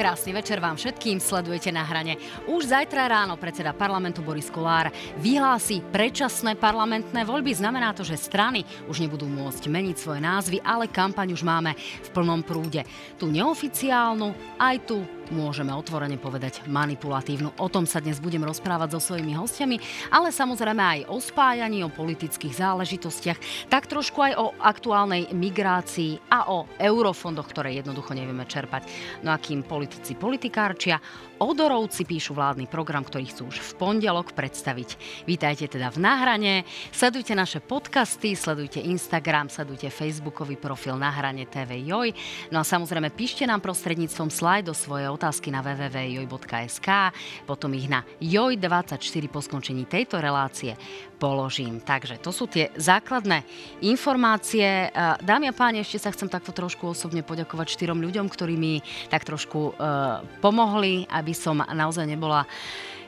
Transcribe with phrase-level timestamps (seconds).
[0.00, 2.16] Krásny večer vám všetkým, sledujete na hrane.
[2.48, 4.88] Už zajtra ráno predseda parlamentu Boris Kolár
[5.20, 7.52] vyhlási predčasné parlamentné voľby.
[7.52, 12.08] Znamená to, že strany už nebudú môcť meniť svoje názvy, ale kampaň už máme v
[12.16, 12.80] plnom prúde.
[13.20, 17.56] Tu neoficiálnu, aj tu môžeme otvorene povedať manipulatívnu.
[17.62, 19.78] O tom sa dnes budem rozprávať so svojimi hostiami,
[20.10, 26.50] ale samozrejme aj o spájaní, o politických záležitostiach, tak trošku aj o aktuálnej migrácii a
[26.50, 28.90] o eurofondoch, ktoré jednoducho nevieme čerpať.
[29.22, 30.98] No a politici politikárčia,
[31.40, 35.00] Odorovci píšu vládny program, ktorý chcú už v pondelok predstaviť.
[35.24, 36.54] Vítajte teda v Nahrane,
[36.92, 42.12] sledujte naše podcasty, sledujte Instagram, sledujte Facebookový profil Nahrane TV Joj.
[42.52, 45.19] No a samozrejme píšte nám prostredníctvom slajdo svoje otázky
[45.52, 46.88] na www.joj.sk,
[47.44, 50.74] potom ich na Joj24 po skončení tejto relácie
[51.20, 51.84] položím.
[51.84, 53.44] Takže to sú tie základné
[53.84, 54.88] informácie.
[55.20, 58.80] Dámy a páni, ešte sa chcem takto trošku osobne poďakovať štyrom ľuďom, ktorí mi
[59.12, 62.48] tak trošku uh, pomohli, aby som naozaj nebola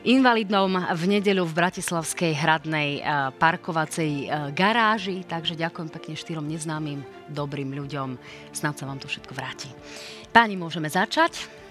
[0.03, 4.11] invalidnom v nedeľu v Bratislavskej hradnej eh, parkovacej
[4.51, 5.23] garáži.
[5.23, 8.19] Takže ďakujem pekne štyrom neznámym, dobrým ľuďom.
[8.51, 9.71] Snad sa vám to všetko vráti.
[10.35, 11.62] Páni, môžeme začať.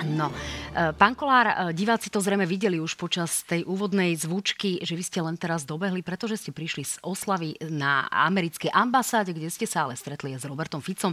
[0.00, 0.32] No,
[0.72, 5.04] e, pán Kolár, e, diváci to zrejme videli už počas tej úvodnej zvučky, že vy
[5.04, 9.88] ste len teraz dobehli, pretože ste prišli z oslavy na americkej ambasáde, kde ste sa
[9.88, 11.12] ale stretli s Robertom Ficom.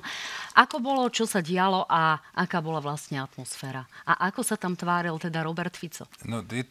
[0.56, 3.84] Ako bolo, čo sa dialo a aká bola vlastne atmosféra?
[4.08, 6.08] A ako sa tam tváril teda Robert Fico?
[6.24, 6.64] No, je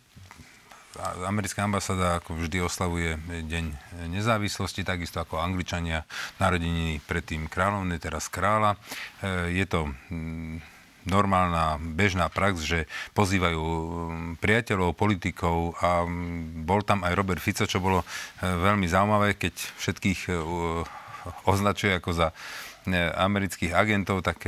[1.29, 3.65] americká ambasáda ako vždy oslavuje Deň
[4.09, 6.09] nezávislosti, takisto ako Angličania
[6.41, 8.81] narodeniny predtým kráľovne, teraz kráľa.
[9.21, 10.76] E, je to mm,
[11.07, 13.87] normálna, bežná prax, že pozývajú um,
[14.37, 18.07] priateľov, politikov a um, bol tam aj Robert Fico, čo bolo uh,
[18.43, 20.83] veľmi zaujímavé, keď všetkých uh,
[21.47, 22.37] označuje ako za uh,
[23.17, 24.47] amerických agentov, tak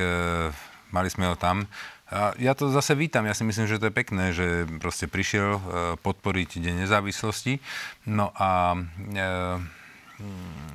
[0.95, 1.67] mali sme ho tam.
[2.09, 5.61] A ja to zase vítam, ja si myslím, že to je pekné, že proste prišiel
[6.01, 7.61] podporiť Deň nezávislosti.
[8.09, 9.78] No a Mm,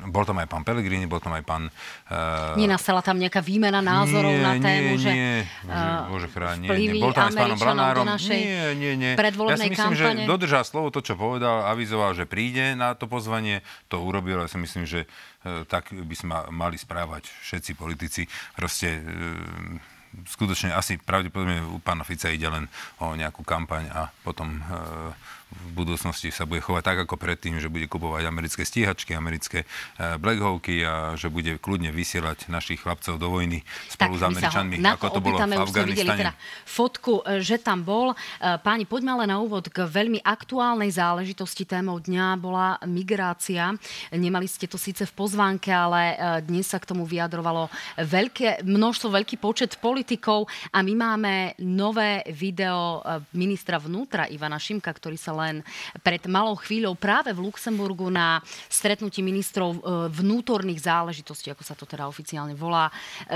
[0.08, 1.68] bol tam aj pán Pellegrini, bol tam aj pán...
[2.08, 5.12] Uh, Nenastala tam nejaká výmena názorov nie, na tému, nie, že...
[5.12, 5.36] Nie,
[5.68, 7.04] uh, Bože chráň, nie, nie.
[7.04, 8.06] Bol tam aj s pánom Blanárom.
[8.24, 9.14] Nie, nie, nie.
[9.20, 10.24] Ja si myslím, kampane.
[10.24, 13.60] že dodržal slovo to, čo povedal, avizoval, že príde na to pozvanie,
[13.92, 15.04] to urobil, ja si myslím, že
[15.44, 18.24] uh, tak by sme mali správať všetci politici.
[18.56, 19.92] Proste uh,
[20.30, 22.70] skutočne asi pravdepodobne u pána Fica ide len
[23.02, 25.12] o nejakú kampaň a potom uh,
[25.54, 30.18] v budúcnosti sa bude chovať tak ako predtým, že bude kupovať americké stíhačky, americké e,
[30.18, 34.76] Black Hawky a že bude kľudne vysielať našich chlapcov do vojny spolu tak, s Američanmi,
[34.82, 36.18] ako to bolo v Afganistane.
[36.18, 36.34] Teda
[36.66, 38.12] fotku, e, že tam bol.
[38.12, 38.16] E,
[38.60, 41.70] páni, poďme ale na úvod k veľmi aktuálnej záležitosti.
[41.70, 43.72] Témou dňa bola migrácia.
[44.10, 47.70] Nemali ste to síce v pozvánke, ale dnes sa k tomu vyjadrovalo
[48.02, 53.04] veľké množstvo, veľký počet politikov a my máme nové video
[53.36, 55.56] ministra vnútra Ivana Šimka, ktorý sa len len
[56.00, 58.40] pred malou chvíľou práve v Luxemburgu na
[58.72, 62.94] stretnutí ministrov e, vnútorných záležitostí, ako sa to teda oficiálne volá, e,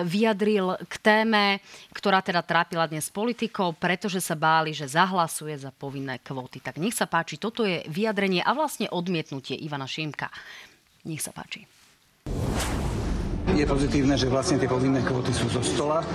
[0.08, 1.60] vyjadril k téme,
[1.92, 6.64] ktorá teda trápila dnes politikov, pretože sa báli, že zahlasuje za povinné kvóty.
[6.64, 10.32] Tak nech sa páči, toto je vyjadrenie a vlastne odmietnutie Ivana Šimka.
[11.04, 11.68] Nech sa páči.
[13.58, 16.06] Je pozitívne, že vlastne tie povinné kvóty sú zo stola.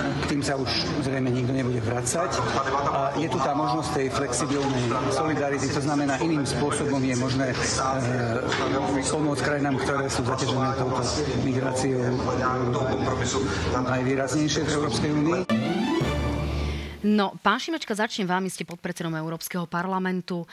[0.00, 2.40] K tým sa už zrejme nikto nebude vracať.
[2.88, 7.56] A je tu tá možnosť tej flexibilnej solidarity, to znamená iným spôsobom je možné e,
[9.12, 11.04] pomôcť krajinám, ktoré sú zaťažené touto
[11.44, 12.00] migráciou
[13.76, 15.79] najvýraznejšie v Európskej únii.
[17.00, 20.44] No, pán Šimečka, začnem vámi, ste podpredsedom Európskeho parlamentu.
[20.44, 20.46] E,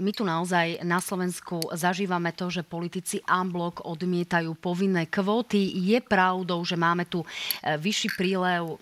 [0.00, 5.60] my tu naozaj na Slovensku zažívame to, že politici unblock odmietajú povinné kvóty.
[5.60, 7.28] Je pravdou, že máme tu e,
[7.76, 8.76] vyšší prílev e,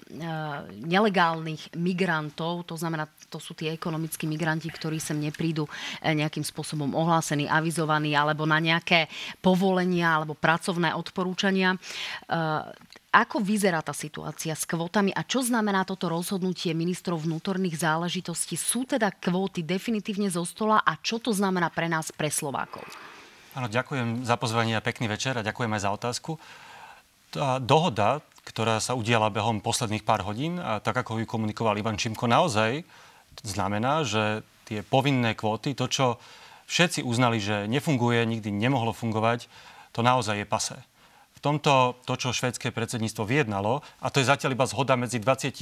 [0.87, 5.67] nelegálnych migrantov, to znamená, to sú tie ekonomickí migranti, ktorí sem neprídu
[6.07, 9.11] nejakým spôsobom ohlásení, avizovaní alebo na nejaké
[9.43, 11.75] povolenia alebo pracovné odporúčania.
[13.13, 18.57] Ako vyzerá tá situácia s kvótami a čo znamená toto rozhodnutie ministrov vnútorných záležitostí?
[18.57, 22.81] Sú teda kvóty definitívne zo stola a čo to znamená pre nás, pre Slovákov?
[23.53, 26.41] Áno, ďakujem za pozvanie a pekný večer a ďakujem aj za otázku.
[27.29, 32.01] Tá dohoda, ktorá sa udiala behom posledných pár hodín, a tak ako ju komunikoval Ivan
[32.01, 32.81] Čimko, naozaj
[33.45, 36.17] znamená, že tie povinné kvóty, to, čo
[36.65, 39.53] všetci uznali, že nefunguje, nikdy nemohlo fungovať,
[39.93, 40.81] to naozaj je pasé
[41.43, 45.59] tomto, to, čo švédske predsedníctvo vyjednalo, a to je zatiaľ iba zhoda medzi 27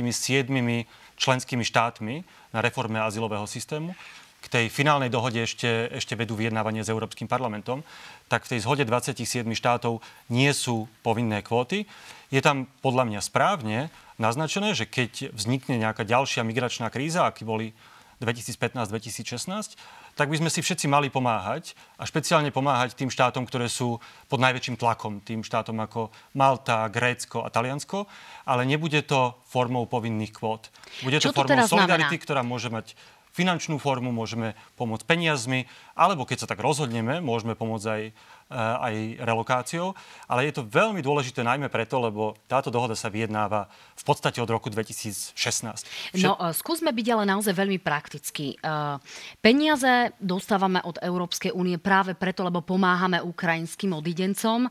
[1.16, 2.14] členskými štátmi
[2.52, 3.96] na reforme azylového systému,
[4.40, 7.84] k tej finálnej dohode ešte, ešte vedú vyjednávanie s Európskym parlamentom,
[8.32, 10.00] tak v tej zhode 27 štátov
[10.32, 11.84] nie sú povinné kvóty.
[12.32, 13.78] Je tam podľa mňa správne
[14.16, 17.76] naznačené, že keď vznikne nejaká ďalšia migračná kríza, aký boli
[18.24, 19.76] 2015-2016,
[20.14, 24.38] tak by sme si všetci mali pomáhať a špeciálne pomáhať tým štátom, ktoré sú pod
[24.42, 28.06] najväčším tlakom, tým štátom ako Malta, Grécko a Taliansko,
[28.46, 30.68] ale nebude to formou povinných kvót.
[31.06, 32.24] Bude to, to formou solidarity, znamená?
[32.24, 32.94] ktorá môže mať
[33.30, 38.02] finančnú formu, môžeme pomôcť peniazmi, alebo keď sa tak rozhodneme, môžeme pomôcť aj
[38.50, 39.94] aj relokáciou.
[40.26, 44.50] Ale je to veľmi dôležité najmä preto, lebo táto dohoda sa vyjednáva v podstate od
[44.50, 45.36] roku 2016.
[45.36, 46.26] Všet...
[46.26, 48.58] No, eh, skúsme byť ale naozaj veľmi praktickí.
[48.58, 48.96] Eh,
[49.38, 54.66] peniaze dostávame od Európskej únie práve preto, lebo pomáhame ukrajinským odidencom.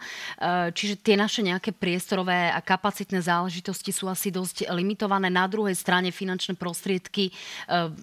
[0.73, 5.31] Čiže tie naše nejaké priestorové a kapacitné záležitosti sú asi dosť limitované.
[5.31, 7.31] Na druhej strane finančné prostriedky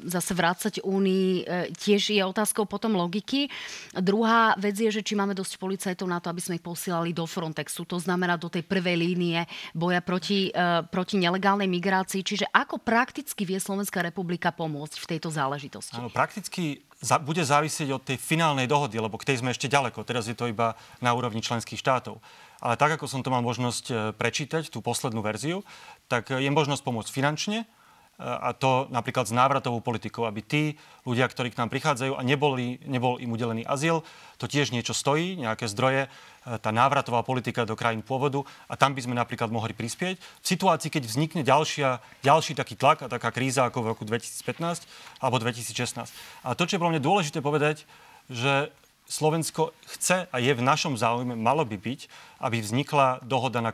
[0.07, 3.51] zase vrácať únii tiež je otázkou potom logiky.
[3.97, 7.27] Druhá vec je, že či máme dosť policajtov na to, aby sme ich posielali do
[7.27, 7.83] Frontexu.
[7.91, 12.23] To znamená do tej prvej línie boja proti, uh, proti nelegálnej migrácii.
[12.23, 15.99] Čiže ako prakticky vie Slovenská republika pomôcť v tejto záležitosti?
[15.99, 16.87] Áno, prakticky
[17.27, 20.07] bude závisieť od tej finálnej dohody, lebo k tej sme ešte ďaleko.
[20.07, 22.23] Teraz je to iba na úrovni členských štátov.
[22.57, 25.61] Ale tak, ako som to mal možnosť e, prečítať, tú poslednú verziu,
[26.09, 27.69] tak je možnosť pomôcť finančne,
[28.17, 30.63] a to napríklad s návratovou politikou, aby tí
[31.05, 34.01] ľudia, ktorí k nám prichádzajú a neboli, nebol im udelený azyl,
[34.41, 38.41] to tiež niečo stojí, nejaké zdroje, e, tá návratová politika do krajín pôvodu
[38.73, 40.17] a tam by sme napríklad mohli prispieť.
[40.17, 44.89] V situácii, keď vznikne ďalšia, ďalší taký tlak a taká kríza ako v roku 2015
[45.21, 46.09] alebo 2016.
[46.41, 47.85] A to, čo je pre mňa dôležité povedať,
[48.33, 48.73] že
[49.07, 52.01] Slovensko chce a je v našom záujme, malo by byť,
[52.43, 53.71] aby vznikla dohoda na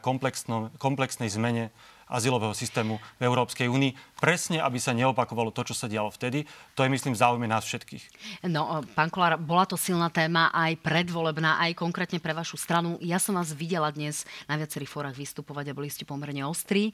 [0.77, 1.73] komplexnej zmene
[2.12, 6.44] azylového systému v Európskej únii, presne aby sa neopakovalo to, čo sa dialo vtedy.
[6.76, 8.05] To je, myslím, záujme nás všetkých.
[8.47, 13.00] No, pán Kolár, bola to silná téma aj predvolebná, aj konkrétne pre vašu stranu.
[13.03, 16.93] Ja som vás videla dnes na viacerých fórach vystupovať a boli ste pomerne ostrí e,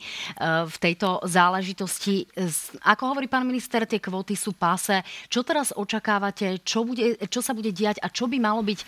[0.65, 2.25] v tejto záležitosti.
[2.87, 5.03] Ako hovorí pán minister, tie kvóty sú páse.
[5.29, 6.63] Čo teraz očakávate?
[6.63, 8.87] Čo, bude, čo sa bude diať a čo by malo byť e,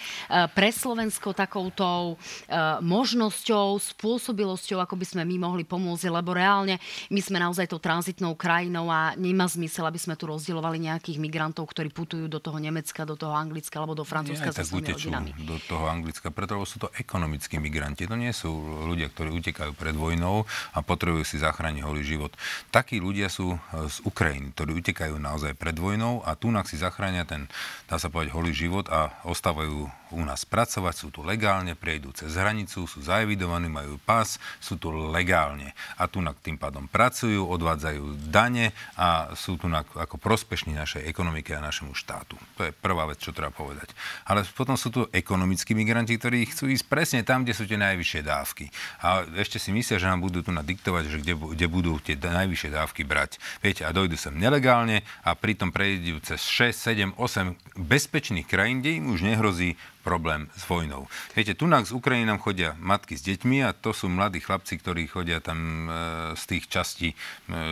[0.54, 2.14] pre Slovensko takouto
[2.46, 6.76] e, možnosťou, spôsobilosťou, ako by sme my mohli pomôcť, lebo reálne
[7.08, 11.66] my sme naozaj tou tranzitnou krajinou a nemá zmysel, aby sme tu rozdielovali nejakých migrantov,
[11.72, 15.30] ktorí putujú do toho Nemecka, do toho Anglicka alebo do Francúzska so svojimi rodinami.
[15.40, 18.04] do toho Anglicka, preto sú to ekonomickí migranti.
[18.04, 18.52] To nie sú
[18.84, 20.44] ľudia, ktorí utekajú pred vojnou
[20.76, 22.36] a potrebujú si zachrániť holý život.
[22.68, 23.58] Takí ľudia sú e,
[23.88, 27.48] z Ukrajiny, ktorí utekajú naozaj pred vojnou a tu si zachránia ten,
[27.88, 32.34] dá sa povedať, holý život a ostávajú u nás pracovať, sú tu legálne, prejdú cez
[32.34, 35.72] hranicu, sú zaevidovaní, majú pás, sú tu legálne.
[35.96, 41.62] A tu tým pádom pracujú, odvádzajú dane a sú tu ako prospešní našej ekonomike a
[41.62, 42.36] našemu štátu.
[42.58, 43.92] To je prvá vec, čo treba povedať.
[44.26, 48.20] Ale potom sú tu ekonomickí migranti, ktorí chcú ísť presne tam, kde sú tie najvyššie
[48.26, 48.68] dávky.
[49.02, 52.70] A ešte si myslia, že nám budú tu nadiktovať, že kde, kde budú tie najvyššie
[52.74, 53.40] dávky brať.
[53.64, 59.00] Viete, a dojdu sem nelegálne a pritom prejdú cez 6, 7, 8 bezpečných krajín, kde
[59.00, 61.06] im už nehrozí problém s vojnou.
[61.36, 65.06] Viete, tu z Ukrajiny nám chodia matky s deťmi a to sú mladí chlapci, ktorí
[65.06, 65.92] chodia tam e,
[66.34, 67.16] z tých častí e,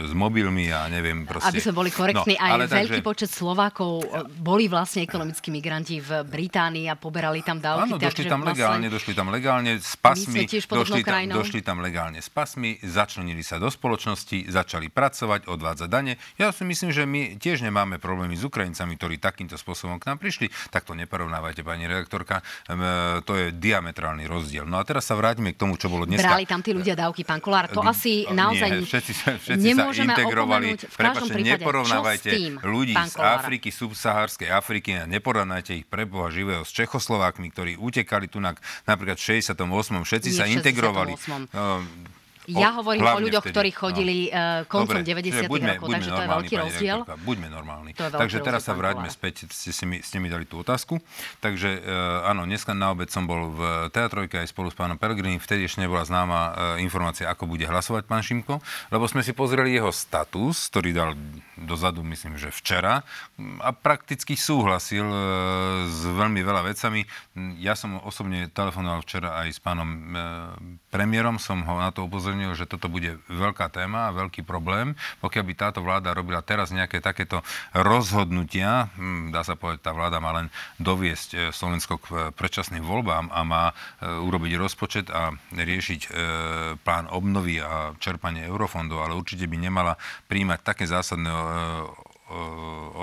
[0.06, 1.50] s mobilmi a neviem proste.
[1.50, 3.06] Aby sme boli korektní, no, aj veľký takže...
[3.06, 4.06] počet Slovákov e,
[4.38, 7.90] boli vlastne ekonomickí migranti v Británii a poberali tam dávky.
[7.90, 8.54] Áno, došli tam vlastne...
[8.54, 13.58] legálne, došli tam legálne s pasmi, došli tam, došli tam legálne s pasmi, začlenili sa
[13.58, 16.20] do spoločnosti, začali pracovať, odvádzať dane.
[16.38, 20.18] Ja si myslím, že my tiež nemáme problémy s Ukrajincami, ktorí takýmto spôsobom k nám
[20.22, 20.50] prišli.
[20.70, 24.66] Tak to neporovnávajte, pani redaktor doktorka, e, to je diametrálny rozdiel.
[24.66, 26.18] No a teraz sa vráťme k tomu, čo bolo dnes.
[26.18, 27.70] Brali tam tí ľudia dávky, pán Kolár.
[27.70, 30.66] To asi naozaj Nie, všetci, všetci nemôžeme sa integrovali.
[30.74, 32.30] Prepačte, neporovnávajte
[32.66, 38.42] ľudí z Afriky, subsahárskej Afriky a neporovnávajte ich preboha živého s Čechoslovákmi, ktorí utekali tu
[38.42, 39.54] na, napríklad v 68.
[40.02, 41.14] Všetci Nie, sa integrovali.
[42.48, 42.64] 68.
[42.64, 43.52] Ja hovorím o ľuďoch, vtedy.
[43.52, 44.64] ktorí chodili no.
[44.64, 45.52] koncom Dobre, 90.
[45.52, 46.98] Buďme, rokov, buďme takže to je veľký rozdiel.
[47.28, 47.90] Buďme normálni.
[47.92, 50.96] takže teraz sa vráťme späť, ste, si mi, ste mi dali tú otázku.
[51.44, 55.36] Takže uh, áno, dneska na obed som bol v Teatrojke aj spolu s pánom Pellegrini.
[55.36, 59.76] Vtedy ešte nebola známa uh, informácia, ako bude hlasovať pán Šimko, lebo sme si pozreli
[59.76, 61.10] jeho status, ktorý dal
[61.60, 63.04] dozadu, myslím, že včera
[63.60, 65.18] a prakticky súhlasil uh,
[65.84, 67.04] s veľmi veľa vecami.
[67.60, 70.18] Ja som osobne telefonoval včera aj s pánom uh,
[70.88, 74.96] premiérom, som ho na to upozornil že toto bude veľká téma a veľký problém.
[75.20, 77.44] Pokiaľ by táto vláda robila teraz nejaké takéto
[77.76, 80.48] rozhodnutia, hm, dá sa povedať, tá vláda má len
[80.80, 83.74] doviesť e, Slovensko k e, predčasným voľbám a má e,
[84.08, 86.00] urobiť rozpočet a riešiť
[86.82, 89.94] plán obnovy a čerpanie eurofondov, ale určite by nemala
[90.30, 91.30] príjmať také zásadné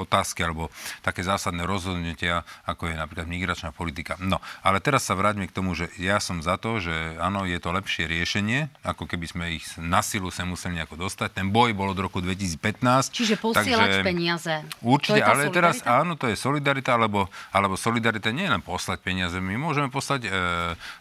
[0.05, 0.69] otázky alebo
[1.01, 4.15] také zásadné rozhodnutia, ako je napríklad migračná politika.
[4.21, 7.57] No, ale teraz sa vráťme k tomu, že ja som za to, že áno, je
[7.57, 11.41] to lepšie riešenie, ako keby sme ich na silu sa museli nejako dostať.
[11.41, 13.11] Ten boj bol od roku 2015.
[13.11, 14.53] Čiže posielať takže, peniaze.
[14.81, 15.55] Určite, ale solidarita?
[15.55, 19.37] teraz áno, to je solidarita, alebo, alebo solidarita nie je len poslať peniaze.
[19.41, 20.29] My môžeme poslať e,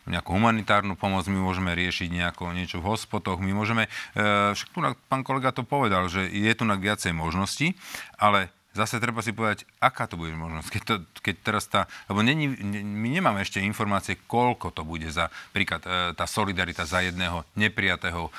[0.09, 4.79] nejakú humanitárnu pomoc, my môžeme riešiť nejako niečo v hospodoch, my môžeme, e, však tu
[5.09, 7.77] pán kolega to povedal, že je tu na viacej možností,
[8.19, 10.69] ale zase treba si povedať, aká to bude možnosť.
[10.69, 15.31] Keď, to, keď teraz tá, lebo není, my nemáme ešte informácie, koľko to bude za
[15.55, 18.31] príklad e, tá solidarita za jedného neprijatého e,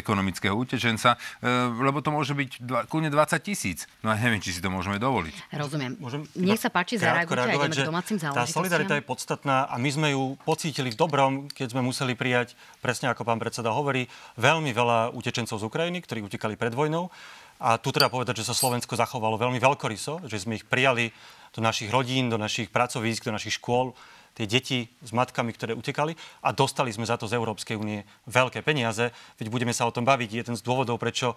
[0.00, 1.48] ekonomického utečenca, e,
[1.84, 3.84] lebo to môže byť dva, kľudne 20 tisíc.
[4.00, 5.52] No a neviem, či si to môžeme dovoliť.
[5.52, 6.00] Rozumiem.
[6.00, 9.90] Môžem Nech sa páči, zareagujte a ideme k domácim Tá solidarita je podstatná a my
[9.92, 14.08] sme ju pocítili v dobrom, keď sme museli prijať, presne ako pán predseda hovorí,
[14.40, 17.12] veľmi veľa utečencov z Ukrajiny, ktorí utekali pred vojnou.
[17.58, 21.10] A tu treba povedať, že sa Slovensko zachovalo veľmi veľkoryso, že sme ich prijali
[21.50, 23.98] do našich rodín, do našich pracovísk, do našich škôl,
[24.38, 26.14] tie deti s matkami, ktoré utekali
[26.46, 29.10] a dostali sme za to z Európskej únie veľké peniaze.
[29.42, 30.30] Veď budeme sa o tom baviť.
[30.46, 31.34] Jeden z dôvodov, prečo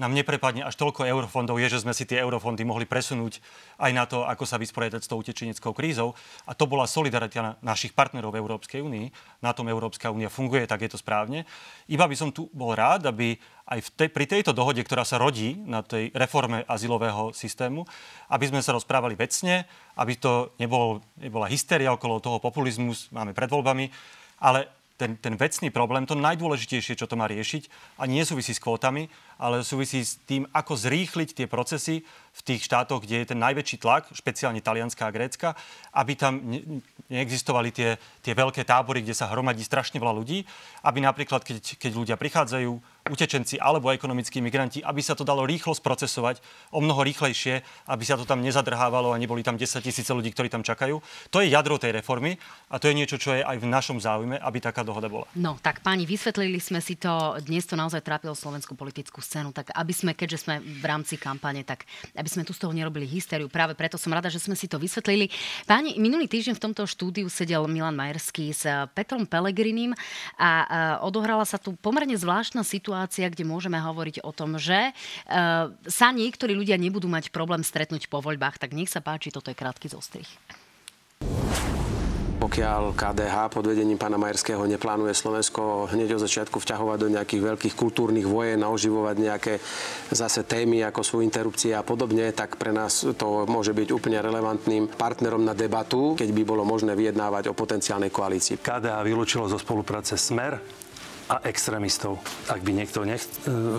[0.00, 3.44] nám neprepadne až toľko eurofondov, je, že sme si tie eurofondy mohli presunúť
[3.76, 6.16] aj na to, ako sa vysporiadať s tou utečeneckou krízou.
[6.48, 9.12] A to bola solidarita na našich partnerov v Európskej únii.
[9.44, 11.44] Na tom Európska únia funguje, tak je to správne.
[11.84, 13.36] Iba by som tu bol rád, aby
[13.68, 17.84] aj v tej, pri tejto dohode, ktorá sa rodí na tej reforme azylového systému,
[18.32, 19.68] aby sme sa rozprávali vecne,
[20.00, 23.92] aby to nebol, nebola hysteria okolo toho populizmus, máme pred voľbami,
[24.40, 28.60] ale ten, ten vecný problém, to najdôležitejšie, čo to má riešiť, a nie súvisí s
[28.60, 29.08] kvótami,
[29.40, 32.04] ale súvisí s tým, ako zrýchliť tie procesy
[32.36, 35.56] v tých štátoch, kde je ten najväčší tlak, špeciálne Talianská a Grécka,
[35.96, 40.44] aby tam ne, neexistovali tie, tie veľké tábory, kde sa hromadí strašne veľa ľudí,
[40.84, 45.74] aby napríklad, keď, keď ľudia prichádzajú, utečenci alebo ekonomickí migranti, aby sa to dalo rýchlo
[45.74, 46.38] sprocesovať,
[46.70, 50.46] o mnoho rýchlejšie, aby sa to tam nezadrhávalo a neboli tam 10 tisíce ľudí, ktorí
[50.46, 51.02] tam čakajú.
[51.34, 52.38] To je jadro tej reformy
[52.70, 55.26] a to je niečo, čo je aj v našom záujme, aby taká dohoda bola.
[55.34, 59.74] No, tak páni, vysvetlili sme si to, dnes to naozaj trápilo slovenskú politickú scénu, tak
[59.74, 61.82] aby sme, keďže sme v rámci kampane, tak
[62.14, 63.50] aby sme tu z toho nerobili hysteriu.
[63.50, 65.32] Práve preto som rada, že sme si to vysvetlili.
[65.66, 69.96] Páni, minulý týždeň v tomto štúdiu sedel Milan Majerský s Petrom Pelegrinim
[70.36, 70.50] a
[71.02, 74.92] odohrala sa tu pomerne zvláštna situácia, kde môžeme hovoriť o tom, že
[75.86, 78.60] sa niektorí ľudia nebudú mať problém stretnúť po voľbách.
[78.60, 80.28] Tak nech sa páči, toto je krátky zostrih.
[82.40, 87.74] Pokiaľ KDH pod vedením pána Majerského neplánuje Slovensko hneď od začiatku vťahovať do nejakých veľkých
[87.76, 89.60] kultúrnych vojen a oživovať nejaké
[90.08, 94.88] zase témy, ako sú interrupcie a podobne, tak pre nás to môže byť úplne relevantným
[94.88, 98.56] partnerom na debatu, keď by bolo možné vyjednávať o potenciálnej koalícii.
[98.56, 100.79] KDH vylúčilo zo spolupráce Smer,
[101.30, 102.18] a extrémistov.
[102.50, 103.22] Ak by niekto nech,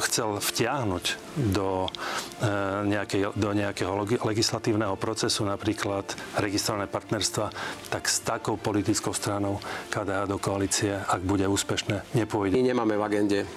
[0.08, 1.06] chcel vtiahnuť
[1.52, 1.92] do,
[2.40, 2.50] e,
[2.88, 3.92] nejakej, do nejakého
[4.24, 6.08] legislatívneho procesu, napríklad
[6.40, 7.52] registrované partnerstva,
[7.92, 9.60] tak s takou politickou stranou
[9.92, 12.56] KDH do koalície, ak bude úspešné, nepôjde.
[12.56, 13.48] My nemáme v agende e,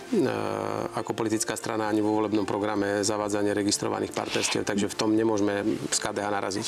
[0.98, 5.62] ako politická strana ani vo volebnom programe zavádzanie registrovaných partnerstiev, takže v tom nemôžeme
[5.94, 6.66] z KDH naraziť.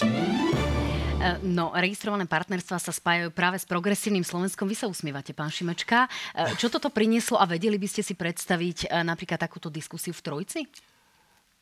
[1.16, 4.68] E, no, registrované partnerstva sa spájajú práve s progresívnym Slovenskom.
[4.68, 6.04] Vy sa usmievate, pán Šimečka.
[6.36, 10.20] E, čo toto prinieslo a vedeli by ste si predstaviť e, napríklad takúto diskusiu v
[10.20, 10.60] Trojci?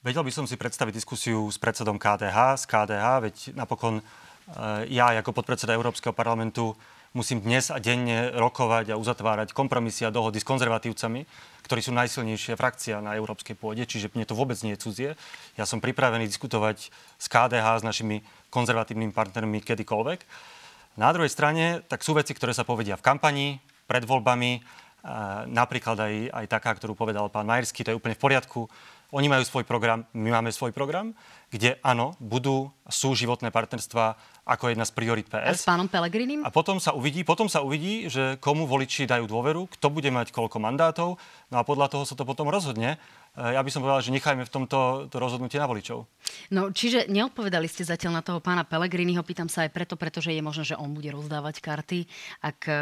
[0.02, 4.02] Vedel by som si predstaviť diskusiu s predsedom KDH, z KDH, veď napokon
[4.92, 6.76] ja ako podpredseda Európskeho parlamentu
[7.14, 11.22] musím dnes a denne rokovať a uzatvárať kompromisy a dohody s konzervatívcami,
[11.62, 15.10] ktorí sú najsilnejšia frakcia na európskej pôde, čiže mne to vôbec nie je cudzie.
[15.54, 20.20] Ja som pripravený diskutovať s KDH, s našimi konzervatívnymi partnermi kedykoľvek.
[20.94, 23.58] Na druhej strane, tak sú veci, ktoré sa povedia v kampani,
[23.90, 24.62] pred voľbami,
[25.50, 28.70] napríklad aj, aj taká, ktorú povedal pán Majerský, to je úplne v poriadku.
[29.14, 31.14] Oni majú svoj program, my máme svoj program,
[31.52, 35.54] kde áno, budú, sú životné partnerstva ako jedna z priorit PS.
[35.54, 36.42] A s pánom Pelegrinim?
[36.42, 40.34] A potom sa uvidí, potom sa uvidí, že komu voliči dajú dôveru, kto bude mať
[40.34, 41.20] koľko mandátov,
[41.52, 42.98] no a podľa toho sa to potom rozhodne.
[43.34, 46.06] Eh, ja by som povedal, že nechajme v tomto to rozhodnutie na voličov.
[46.54, 49.26] No, čiže neodpovedali ste zatiaľ na toho pána Pelegriniho.
[49.26, 52.06] Pýtam sa aj preto, pretože je možné, že on bude rozdávať karty,
[52.38, 52.78] ak eh,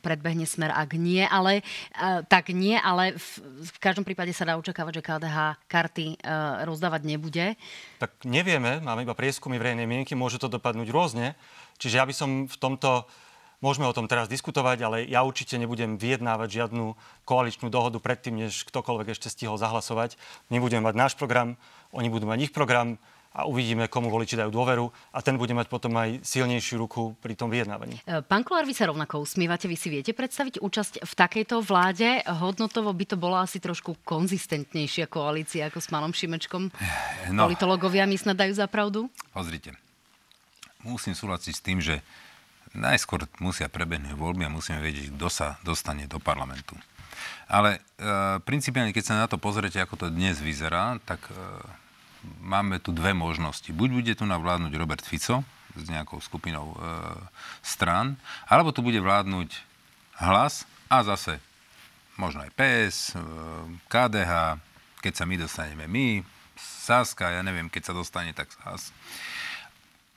[0.00, 1.20] predbehne smer, ak nie.
[1.28, 3.28] Ale, eh, tak nie, ale v,
[3.60, 5.38] v každom prípade sa dá očakávať, že KDH
[5.68, 6.06] karty
[6.64, 7.60] rozdávať nebude.
[8.00, 11.36] Tak nevieme, máme iba prieskumy verejnej mienky, môže to dopadnúť rôzne.
[11.76, 13.04] Čiže ja by som v tomto
[13.60, 16.96] Môžeme o tom teraz diskutovať, ale ja určite nebudem vyjednávať žiadnu
[17.28, 20.16] koaličnú dohodu predtým, než ktokoľvek ešte stihol zahlasovať.
[20.48, 21.60] Nebudeme mať náš program,
[21.92, 22.96] oni budú mať ich program
[23.30, 27.38] a uvidíme, komu voliči dajú dôveru a ten bude mať potom aj silnejšiu ruku pri
[27.38, 28.02] tom vyjednávaní.
[28.02, 29.70] E, pán Kolár, vy sa rovnako usmievate.
[29.70, 32.24] Vy si viete predstaviť účasť v takejto vláde?
[32.26, 36.74] Hodnotovo by to bola asi trošku konzistentnejšia koalícia ako s Malom Šimečkom.
[37.30, 37.46] No.
[37.46, 39.06] Politológovia mi snad dajú za pravdu?
[39.30, 39.78] Pozrite,
[40.82, 42.02] musím súhlasiť s tým, že
[42.74, 46.78] najskôr musia prebehnúť voľby a musíme vedieť, kto sa dostane do parlamentu.
[47.50, 47.80] Ale e,
[48.46, 51.34] principiálne, keď sa na to pozriete, ako to dnes vyzerá, tak e,
[52.38, 53.66] máme tu dve možnosti.
[53.74, 55.42] Buď bude tu navládnuť Robert Fico
[55.74, 56.76] s nejakou skupinou e,
[57.62, 58.14] strán,
[58.46, 59.50] alebo tu bude vládnuť
[60.22, 61.42] hlas a zase
[62.14, 63.22] možno aj PS, e,
[63.90, 64.62] KDH,
[65.02, 66.22] keď sa my dostaneme my,
[66.60, 68.92] Saska, ja neviem, keď sa dostane, tak Sas.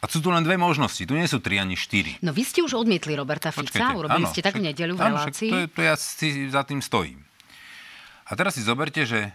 [0.04, 2.20] A sú tu len dve možnosti, tu nie sú tri ani štyri.
[2.20, 5.02] No vy ste už odmietli Roberta Fica, Počkajte, urobili áno, ste tak v nedeľu v
[5.08, 5.48] relácii.
[5.48, 7.24] to, je, to ja si za tým stojím.
[8.28, 9.32] A teraz si zoberte, že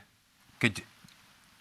[0.60, 0.84] keď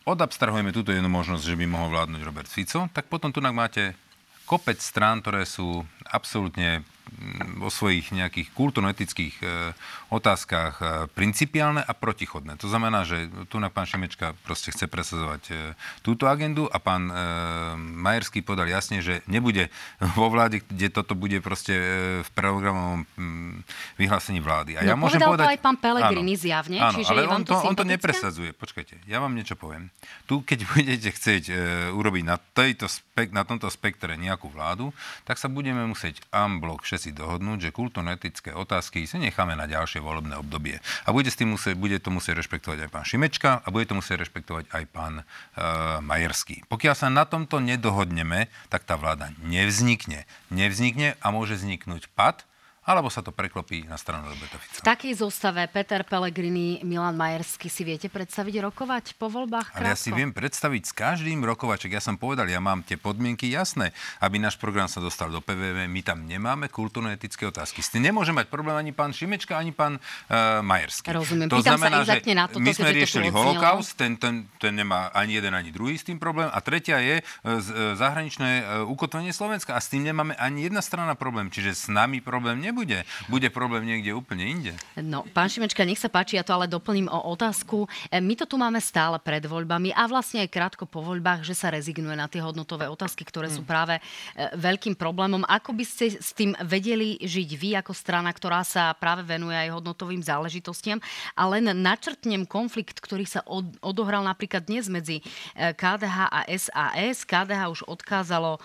[0.04, 3.96] odabstrahujeme túto jednu možnosť, že by mohol vládnuť Robert Fico, tak potom tu máte
[4.44, 9.46] kopec strán, ktoré sú absolútne mm, vo svojich nejakých kultúrno-etických e,
[10.12, 12.56] otázkach e, principiálne a protichodné.
[12.60, 15.54] To znamená, že tu na pán Šimečka proste chce presadzovať e,
[16.02, 17.10] túto agendu a pán
[17.78, 19.72] Majerský podal jasne, že nebude
[20.16, 21.74] vo vláde, kde toto bude proste
[22.24, 23.56] v programovom mm,
[24.00, 24.80] vyhlásení vlády.
[24.80, 27.44] A no, ja môžem povedať, to aj pán Pelegrini áno, zjavne, áno, čiže ale on
[27.44, 28.52] to, on to nepresadzuje.
[28.56, 29.90] Počkajte, ja vám niečo poviem.
[30.30, 31.44] Tu, keď budete chcieť
[31.94, 32.88] urobiť na, tejto
[33.34, 34.94] na tomto spektre nejakú vládu,
[35.26, 35.97] tak sa budeme musieť
[36.32, 40.80] amblok všetci dohodnúť, že kultúrno-etické otázky si necháme na ďalšie volebné obdobie.
[41.04, 44.00] A bude, s tým musieť, bude to musieť rešpektovať aj pán Šimečka a bude to
[44.00, 45.24] musieť rešpektovať aj pán e,
[46.00, 46.64] Majerský.
[46.72, 50.24] Pokiaľ sa na tomto nedohodneme, tak tá vláda nevznikne.
[50.48, 52.47] Nevznikne a môže vzniknúť pad,
[52.88, 54.80] alebo sa to preklopí na stranu Roberta Fica.
[54.80, 59.84] V takej zostave Peter Pellegrini, Milan Majersky si viete predstaviť rokovať po voľbách krátko?
[59.84, 61.92] Ale ja si viem predstaviť s každým rokovaček.
[61.92, 63.92] Ja som povedal, ja mám tie podmienky jasné,
[64.24, 65.92] aby náš program sa dostal do PVV.
[65.92, 67.84] My tam nemáme kultúrno-etické otázky.
[67.84, 71.12] S tým nemôže mať problém ani pán Šimečka, ani pán uh, Majerský.
[71.12, 71.52] Rozumiem.
[71.52, 75.44] To Pýtam znamená, že na to, my sme riešili holokaust, ten, ten, ten nemá ani
[75.44, 76.48] jeden, ani druhý s tým problém.
[76.56, 77.60] A tretia je uh,
[78.00, 79.76] zahraničné uh, ukotvenie Slovenska.
[79.76, 81.52] A s tým nemáme ani jedna strana problém.
[81.52, 83.02] Čiže s nami problém nebude nebude.
[83.26, 84.72] Bude problém niekde úplne inde.
[85.02, 87.90] No, pán Šimečka, nech sa páči, ja to ale doplním o otázku.
[88.14, 91.58] E, my to tu máme stále pred voľbami a vlastne aj krátko po voľbách, že
[91.58, 93.70] sa rezignuje na tie hodnotové otázky, ktoré sú mm.
[93.70, 94.02] práve e,
[94.54, 95.42] veľkým problémom.
[95.50, 99.74] Ako by ste s tým vedeli žiť vy ako strana, ktorá sa práve venuje aj
[99.74, 101.02] hodnotovým záležitostiam
[101.34, 103.42] a len načrtnem konflikt, ktorý sa
[103.82, 105.26] odohral napríklad dnes medzi
[105.58, 107.26] KDH e, a SAS.
[107.26, 108.62] KDH už odkázalo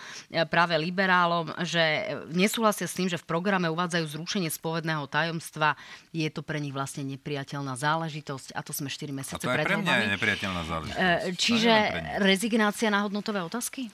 [0.52, 1.80] práve liberálom, že
[2.28, 5.78] nesúhlasia s tým, že v programe uvádzajú žiadajú zrušenie spovedného tajomstva,
[6.10, 9.62] je to pre nich vlastne nepriateľná záležitosť a to sme 4 mesiace pred A to
[9.62, 10.98] aj pre mňa je nepriateľná záležitosť.
[10.98, 11.72] E, čiže
[12.18, 13.88] rezignácia na hodnotové otázky?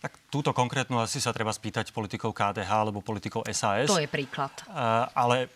[0.00, 3.86] Tak túto konkrétnu asi sa treba spýtať politikov KDH alebo politikov SAS.
[3.86, 4.50] To je príklad.
[4.66, 5.46] Uh, ale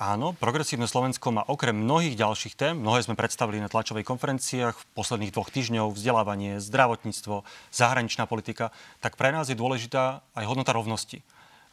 [0.00, 4.84] áno, progresívne Slovensko má okrem mnohých ďalších tém, mnohé sme predstavili na tlačovej konferenciách v
[4.96, 8.72] posledných dvoch týždňov, vzdelávanie, zdravotníctvo, zahraničná politika,
[9.04, 11.20] tak pre nás je dôležitá aj hodnota rovnosti.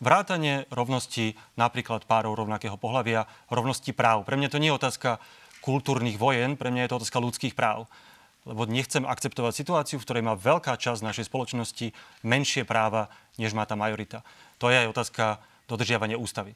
[0.03, 4.27] Vrátanie rovnosti napríklad párov rovnakého pohľavia, rovnosti práv.
[4.27, 5.23] Pre mňa to nie je otázka
[5.63, 7.87] kultúrnych vojen, pre mňa je to otázka ľudských práv.
[8.45, 13.09] Lebo nechcem akceptovať situáciu, v ktorej má veľká časť našej spoločnosti menšie práva,
[13.41, 14.21] než má tá majorita.
[14.61, 16.53] To je aj otázka dodržiavania ústavy.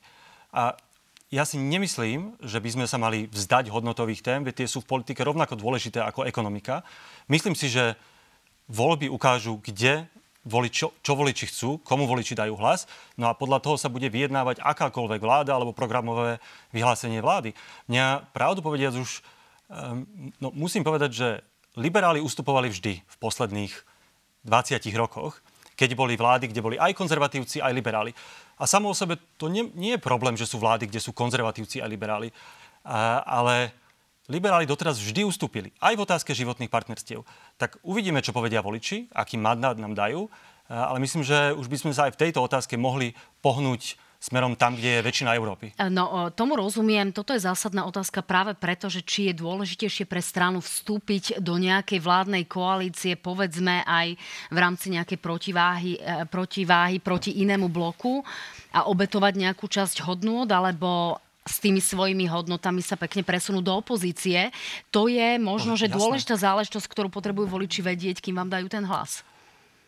[0.53, 0.77] A
[1.33, 4.89] ja si nemyslím, že by sme sa mali vzdať hodnotových tém, veď tie sú v
[4.97, 6.85] politike rovnako dôležité ako ekonomika.
[7.29, 7.97] Myslím si, že
[8.69, 10.05] voľby ukážu, kde
[10.47, 12.87] voliť, čo, voliči chcú, komu voliči dajú hlas,
[13.19, 16.39] no a podľa toho sa bude vyjednávať akákoľvek vláda alebo programové
[16.71, 17.51] vyhlásenie vlády.
[17.91, 19.19] Mňa pravdu povediac už,
[20.39, 21.27] no musím povedať, že
[21.75, 23.73] liberáli ustupovali vždy v posledných
[24.47, 25.43] 20 rokoch,
[25.75, 28.11] keď boli vlády, kde boli aj konzervatívci, aj liberáli.
[28.59, 31.79] A samo o sebe to nie, nie je problém, že sú vlády, kde sú konzervatívci
[31.79, 32.31] a liberáli,
[32.83, 33.71] a, ale
[34.29, 37.25] liberáli doteraz vždy ustúpili, aj v otázke životných partnerstiev.
[37.57, 40.29] Tak uvidíme, čo povedia voliči, aký mandát nám dajú,
[40.69, 44.75] ale myslím, že už by sme sa aj v tejto otázke mohli pohnúť smerom tam,
[44.75, 45.71] kde je väčšina Európy?
[45.89, 47.15] No, tomu rozumiem.
[47.15, 52.03] Toto je zásadná otázka práve preto, že či je dôležitejšie pre stranu vstúpiť do nejakej
[52.03, 54.19] vládnej koalície, povedzme aj
[54.51, 58.19] v rámci nejakej protiváhy, protiváhy proti inému bloku
[58.75, 61.15] a obetovať nejakú časť hodnôt, alebo
[61.49, 64.53] s tými svojimi hodnotami sa pekne presunú do opozície.
[64.93, 69.25] To je možno, že dôležitá záležitosť, ktorú potrebujú voliči vedieť, kým vám dajú ten hlas.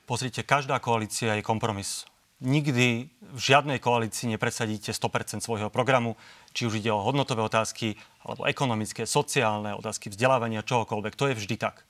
[0.09, 2.09] Pozrite, každá koalícia je kompromis.
[2.41, 6.17] Nikdy v žiadnej koalícii nepresadíte 100% svojho programu,
[6.57, 7.93] či už ide o hodnotové otázky,
[8.25, 11.13] alebo ekonomické, sociálne otázky, vzdelávania, čohokoľvek.
[11.15, 11.85] To je vždy tak.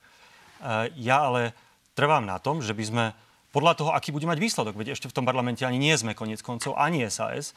[0.60, 1.56] E, ja ale
[1.96, 3.04] trvám na tom, že by sme
[3.52, 6.40] podľa toho, aký bude mať výsledok, veď ešte v tom parlamente ani nie sme konec
[6.44, 7.56] koncov, ani SAS,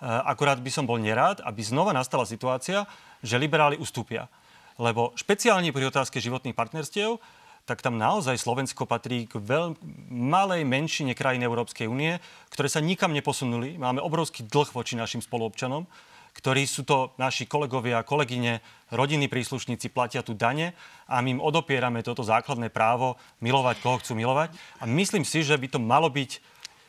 [0.00, 2.84] akurát by som bol nerád, aby znova nastala situácia,
[3.24, 4.28] že liberáli ustúpia.
[4.76, 7.16] Lebo špeciálne pri otázke životných partnerstiev
[7.66, 9.74] tak tam naozaj Slovensko patrí k veľmi
[10.06, 12.22] malej menšine krajín Európskej únie,
[12.54, 13.74] ktoré sa nikam neposunuli.
[13.74, 15.82] Máme obrovský dlh voči našim spoluobčanom,
[16.38, 18.62] ktorí sú to naši kolegovia, kolegyne,
[18.94, 20.78] rodinní príslušníci, platia tu dane
[21.10, 24.54] a my im odopierame toto základné právo milovať, koho chcú milovať.
[24.78, 26.38] A myslím si, že by to malo byť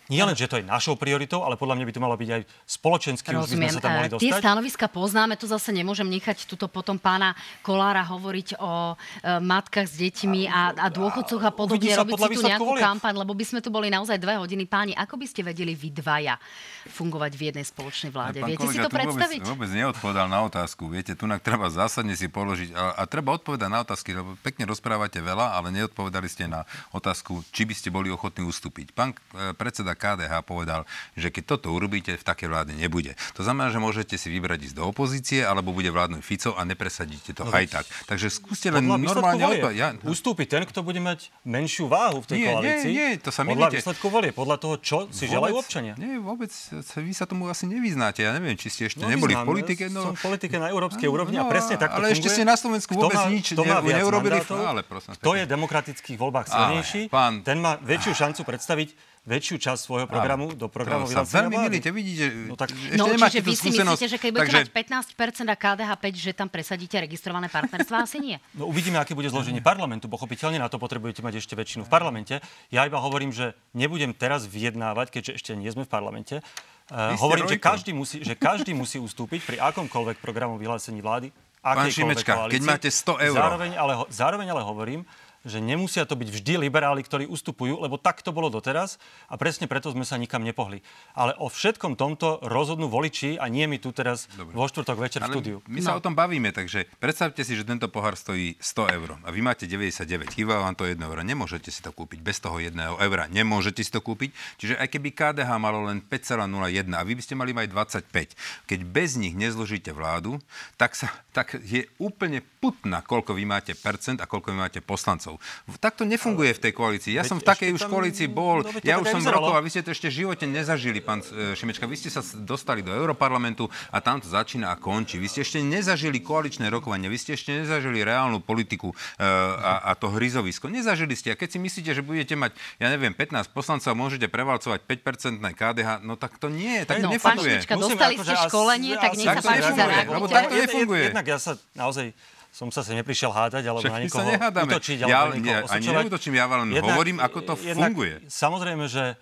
[0.08, 2.42] nie len, že to je našou prioritou, ale podľa mňa by to malo byť aj
[2.64, 4.24] spoločensky, už by sme sa tam mohli dostať.
[4.24, 9.88] Tie stanoviska poznáme, tu zase nemôžem nechať tuto potom pána Kolára hovoriť o e, matkách
[9.88, 12.84] s deťmi a, a dôchodcoch a podobne, robiť si tu nejakú volieb.
[12.88, 14.64] kampaň, lebo by sme tu boli naozaj dve hodiny.
[14.64, 16.40] Páni, ako by ste vedeli vy dvaja
[16.88, 18.40] fungovať v jednej spoločnej vláde?
[18.40, 19.40] Pán Viete kolega, si to predstaviť?
[19.44, 20.88] Vôbec, vôbec neodpovedal na otázku.
[20.88, 25.20] Viete, tu treba zásadne si položiť a, a treba odpovedať na otázky, lebo pekne rozprávate
[25.20, 26.64] veľa, ale neodpovedali ste na
[26.96, 28.96] otázku, či by ste boli ochotní ustúpiť.
[28.96, 30.86] Pán e, predseda KDH povedal,
[31.18, 33.18] že keď toto urobíte, v takej vláde nebude.
[33.36, 37.34] To znamená, že môžete si vybrať ísť do opozície, alebo bude vládnuť Fico a nepresadíte
[37.34, 37.86] to no, aj tak.
[38.06, 39.76] Takže skúste len normálne odpovedať.
[39.76, 39.98] Ja...
[40.06, 42.92] Ustúpi ten, kto bude mať menšiu váhu v tej nie, koalícii.
[42.94, 45.94] Nie, nie, to sa Podľa výsledku volie, podľa toho, čo si vôbec, želajú občania.
[45.98, 46.52] Nie, vôbec,
[46.96, 48.22] vy sa tomu asi nevyznáte.
[48.22, 49.90] Ja neviem, či ste ešte no, neboli v politike.
[49.90, 52.18] No, som v politike na európskej úrovni no, a presne tak Ale funguje.
[52.22, 54.40] ešte ste na Slovensku vôbec má, nič ne, neurobili.
[54.46, 57.02] Ale, prosím, to je v demokratických voľbách silnejší.
[57.42, 58.90] Ten má väčšiu šancu predstaviť
[59.28, 63.12] väčšiu časť svojho programu do programu To sa veľmi milíte, vidíte, no, tak, ešte no,
[63.12, 64.72] nemáte vy si myslíte, že keď budete takže...
[64.72, 68.08] mať 15% a KDH 5, že tam presadíte registrované partnerstva?
[68.08, 68.40] Asi nie.
[68.56, 70.08] No uvidíme, aké bude zloženie parlamentu.
[70.08, 72.40] Pochopiteľne na to potrebujete mať ešte väčšinu v parlamente.
[72.72, 76.40] Ja iba hovorím, že nebudem teraz vyjednávať, keďže ešte nie sme v parlamente.
[76.88, 81.36] Uh, hovorím, že každý, musí, že každý musí ustúpiť pri akomkoľvek programu vyhlásení vlády,
[81.76, 83.36] Pán Šimečka, keď máte 100 eur.
[83.36, 85.02] Zároveň ale, zároveň ale hovorím,
[85.48, 89.00] že nemusia to byť vždy liberáli, ktorí ustupujú, lebo tak to bolo doteraz
[89.32, 90.84] a presne preto sme sa nikam nepohli.
[91.16, 94.54] Ale o všetkom tomto rozhodnú voliči a nie my tu teraz Dobre.
[94.54, 95.58] vo štvrtok večer Ale v štúdiu.
[95.72, 95.88] My no.
[95.88, 99.40] sa o tom bavíme, takže predstavte si, že tento pohár stojí 100 eur a vy
[99.40, 101.24] máte 99, chýba vám to 1 euro.
[101.24, 103.26] Nemôžete si to kúpiť bez toho 1 eura.
[103.32, 104.36] Nemôžete si to kúpiť.
[104.60, 108.80] Čiže aj keby KDH malo len 5,01 a vy by ste mali mať 25, keď
[108.84, 110.42] bez nich nezložíte vládu,
[110.76, 115.37] tak, sa, tak je úplne putná, koľko vy máte percent a koľko vy máte poslancov.
[115.78, 117.14] Tak to nefunguje v tej koalícii.
[117.16, 118.66] Ja som v takej už koalícii bol.
[118.66, 121.54] No, ja už som rokov a vy ste to ešte v živote nezažili, pán e,
[121.54, 121.86] Šimečka.
[121.86, 125.22] Vy ste sa dostali do Európarlamentu a tam to začína a končí.
[125.22, 129.92] Vy ste ešte nezažili koaličné rokovanie, vy ste ešte nezažili reálnu politiku e, a, a
[129.94, 130.68] to hryzovisko.
[130.72, 131.34] Nezažili ste.
[131.34, 135.40] A keď si myslíte, že budete mať, ja neviem, 15 poslancov a môžete prevalcovať 5%
[135.42, 137.64] KDH, no tak to nie, tak no, nefunguje.
[137.66, 140.16] Pán dostali ste školenie, tak nech sa páči zareagujte.
[140.18, 141.04] Lebo tak to nefunguje.
[141.12, 142.14] Jednak ja sa naozaj
[142.58, 144.26] som sa sem neprišiel hádať, alebo Však na niekoho
[144.66, 147.94] útočiť, alebo ja, na niekoho ja, Ani neutočím, ja len jednak, hovorím, ako to jednak,
[147.94, 148.26] funguje.
[148.26, 149.14] Samozrejme, že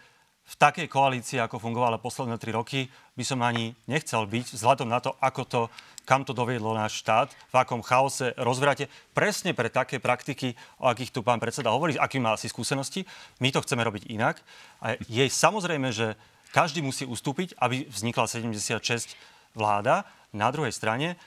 [0.45, 2.87] v takej koalícii, ako fungovala posledné tri roky,
[3.19, 5.61] by som ani nechcel byť, vzhľadom na to, ako to,
[6.07, 11.11] kam to doviedlo náš štát, v akom chaose, rozvrate, presne pre také praktiky, o akých
[11.11, 13.03] tu pán predseda hovorí, aký má asi skúsenosti.
[13.43, 14.39] My to chceme robiť inak.
[14.79, 16.15] A je samozrejme, že
[16.55, 18.79] každý musí ustúpiť, aby vznikla 76
[19.57, 20.07] vláda.
[20.29, 21.19] Na druhej strane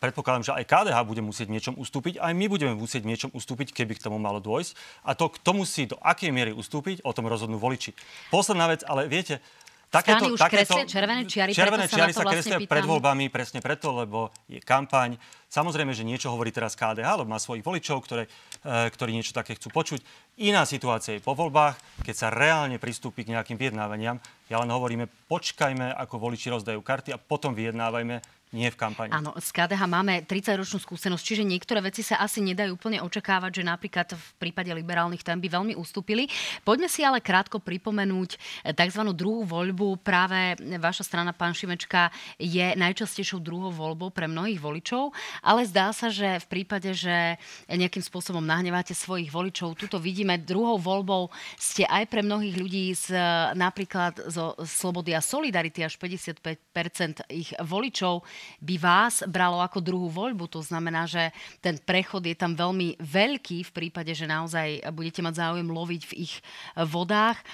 [0.00, 4.00] predpokladám, že aj KDH bude musieť niečom ustúpiť, aj my budeme musieť niečom ustúpiť, keby
[4.00, 4.72] k tomu malo dôjsť.
[5.04, 7.92] A to, kto musí do akej miery ustúpiť, o tom rozhodnú voliči.
[8.32, 9.44] Posledná vec, ale viete,
[9.92, 13.60] Takéto, už takéto, kreslia červené čiary, červené čiary sa, sa kreslia vlastne pred voľbami presne
[13.60, 15.20] preto, lebo je kampaň.
[15.52, 18.24] Samozrejme, že niečo hovorí teraz KDH, lebo má svojich voličov, ktoré,
[18.64, 20.00] e, ktorí niečo také chcú počuť.
[20.40, 21.76] Iná situácia je po voľbách,
[22.08, 24.16] keď sa reálne pristúpi k nejakým vyjednávaniam.
[24.48, 29.08] Ja len hovoríme, počkajme, ako voliči rozdajú karty a potom vyjednávajme nie v kampani.
[29.08, 33.62] Áno, z KDH máme 30-ročnú skúsenosť, čiže niektoré veci sa asi nedajú úplne očakávať, že
[33.64, 36.28] napríklad v prípade liberálnych tém by veľmi ustúpili.
[36.60, 39.08] Poďme si ale krátko pripomenúť eh, tzv.
[39.16, 40.04] druhú voľbu.
[40.04, 46.12] Práve vaša strana, pán Šimečka, je najčastejšou druhou voľbou pre mnohých voličov, ale zdá sa,
[46.12, 47.40] že v prípade, že
[47.72, 53.16] nejakým spôsobom nahneváte svojich voličov, tuto vidíme, druhou voľbou ste aj pre mnohých ľudí z,
[53.56, 58.20] napríklad zo Slobody a Solidarity až 55% ich voličov
[58.62, 60.48] by vás bralo ako druhú voľbu.
[60.52, 65.34] To znamená, že ten prechod je tam veľmi veľký v prípade, že naozaj budete mať
[65.38, 66.34] záujem loviť v ich
[66.78, 67.38] vodách.
[67.40, 67.44] E,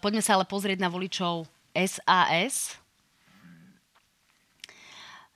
[0.00, 2.80] poďme sa ale pozrieť na voličov SAS.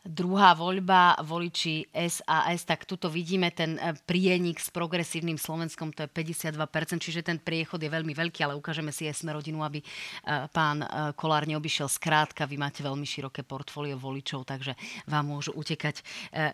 [0.04, 6.12] Druhá voľba, voliči SAS, tak tuto vidíme ten e, prienik s progresívnym Slovenskom, to je
[6.12, 9.86] 52%, čiže ten priechod je veľmi veľký, ale ukážeme si aj sme rodinu, aby e,
[10.52, 12.44] pán e, Kolár neobyšiel skrátka.
[12.44, 14.76] Vy máte veľmi široké portfólio voličov, takže
[15.08, 16.04] vám môžu utekať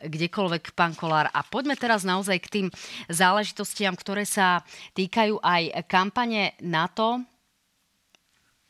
[0.07, 1.27] kdekoľvek, pán Kolár.
[1.35, 2.67] A poďme teraz naozaj k tým
[3.11, 4.63] záležitostiam, ktoré sa
[4.95, 7.19] týkajú aj kampane NATO.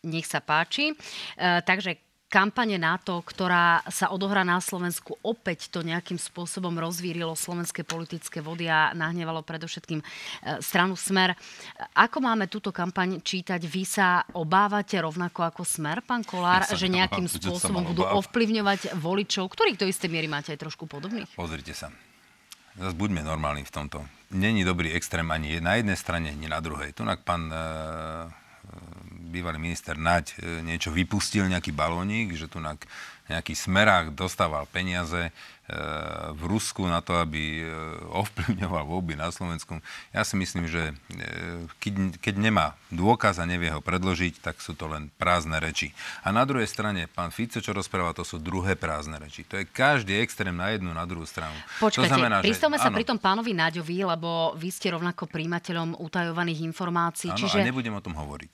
[0.09, 0.97] Nech sa páči.
[1.37, 8.39] Takže kampane NATO, ktorá sa odohrá na Slovensku, opäť to nejakým spôsobom rozvírilo slovenské politické
[8.39, 10.05] vody a nahnevalo predovšetkým e,
[10.63, 11.35] stranu Smer.
[11.99, 13.59] Ako máme túto kampaň čítať?
[13.67, 18.95] Vy sa obávate rovnako ako Smer, pán Kolár, ja že nejakým obávam, spôsobom budú ovplyvňovať
[18.95, 21.27] voličov, ktorých do istej miery máte aj trošku podobných?
[21.35, 21.91] Pozrite sa.
[22.79, 24.07] Zas buďme normálni v tomto.
[24.31, 26.95] Není dobrý extrém ani na jednej strane, ani na druhej.
[26.95, 27.59] Tunak pán e,
[29.31, 35.31] bývalý minister Naď e, niečo vypustil, nejaký balónik, že tu nejaký smerák dostával peniaze
[36.35, 37.65] v Rusku na to, aby e,
[38.11, 39.79] ovplyvňoval voľby na Slovensku.
[40.11, 40.95] Ja si myslím, že e,
[41.79, 45.95] keď, keď nemá dôkaz a nevie ho predložiť, tak sú to len prázdne reči.
[46.27, 49.47] A na druhej strane, pán Fico, čo rozpráva, to sú druhé prázdne reči.
[49.47, 51.55] To je každý extrém na jednu, na druhú stranu.
[51.79, 55.31] Počkajte, to znamená, pristavme že, sa áno, pri tom pánovi Náďovi, lebo vy ste rovnako
[55.31, 57.31] príjimateľom utajovaných informácií.
[57.31, 57.63] Áno, čiže...
[57.63, 58.53] a nebudem o tom hovoriť.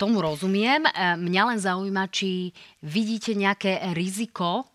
[0.00, 0.88] Tomu rozumiem.
[1.20, 4.70] Mňa len zaujíma, či vidíte nejaké riziko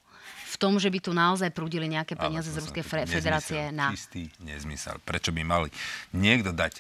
[0.55, 3.91] v tom, že by tu naozaj prúdili nejaké peniaze z Ruskej federácie na...
[3.91, 5.03] Čistý nezmysel.
[5.03, 5.67] Prečo by mali
[6.15, 6.79] niekto dať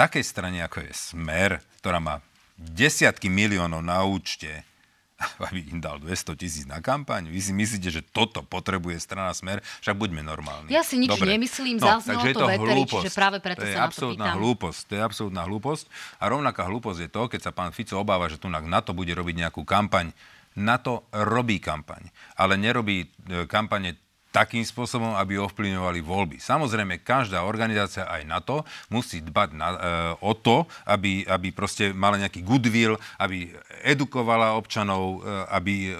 [0.00, 2.24] takej strane, ako je Smer, ktorá má
[2.56, 4.64] desiatky miliónov na účte,
[5.44, 7.28] aby im dal 200 tisíc na kampaň.
[7.28, 9.60] Vy si myslíte, že toto potrebuje strana Smer?
[9.84, 10.72] Však buďme normálni.
[10.72, 11.36] Ja si nič Dobre.
[11.36, 14.34] nemyslím, no, zaznelo to, to veteri, čiže práve preto to sa na to pýtam.
[14.40, 15.84] hlúposť, to je absolútna hlúposť.
[16.18, 19.12] A rovnaká hlúposť je to, keď sa pán Fico obáva, že tu na to bude
[19.12, 20.10] robiť nejakú kampaň
[20.58, 23.06] na to robí kampaň, ale nerobí e,
[23.50, 26.36] kampane takým spôsobom, aby ovplyvňovali voľby.
[26.42, 29.78] Samozrejme, každá organizácia aj na to musí dbať na, e,
[30.18, 33.54] o to, aby, aby proste mala nejaký goodwill, aby
[33.86, 35.92] edukovala občanov, e, aby e,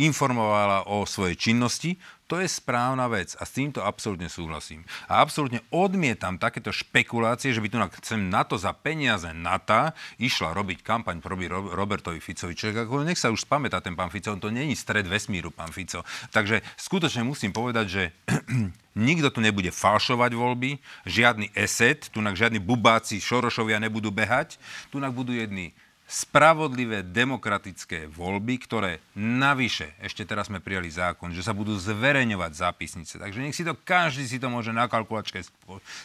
[0.00, 2.00] informovala o svojej činnosti.
[2.32, 4.88] To je správna vec a s týmto absolútne súhlasím.
[5.04, 10.56] A absolútne odmietam takéto špekulácie, že by tu chcem na to za peniaze NATO išla
[10.56, 12.56] robiť kampaň proti Robertovi Ficovi.
[12.56, 15.76] Čiže ako nech sa už spamätá ten pán Fico, on to není stred vesmíru, pán
[15.76, 16.08] Fico.
[16.32, 18.02] Takže skutočne musím povedať, že
[18.96, 24.56] nikto tu nebude falšovať voľby, žiadny eset, tu žiadni bubáci, šorošovia nebudú behať,
[24.88, 25.76] tu budú jedni
[26.12, 33.16] spravodlivé demokratické voľby, ktoré navyše, ešte teraz sme prijali zákon, že sa budú zverejňovať zápisnice.
[33.16, 35.40] Takže nech si to, každý si to môže na kalkulačke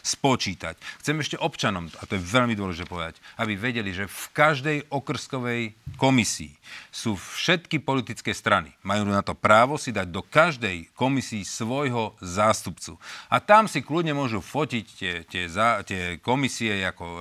[0.00, 0.80] spočítať.
[1.04, 5.76] Chcem ešte občanom, a to je veľmi dôležité povedať, aby vedeli, že v každej okrskovej
[6.00, 6.56] komisii
[6.88, 8.72] sú všetky politické strany.
[8.80, 12.96] Majú na to právo si dať do každej komisii svojho zástupcu.
[13.28, 15.44] A tam si kľudne môžu fotiť tie, tie,
[15.84, 17.18] tie komisie ako, e,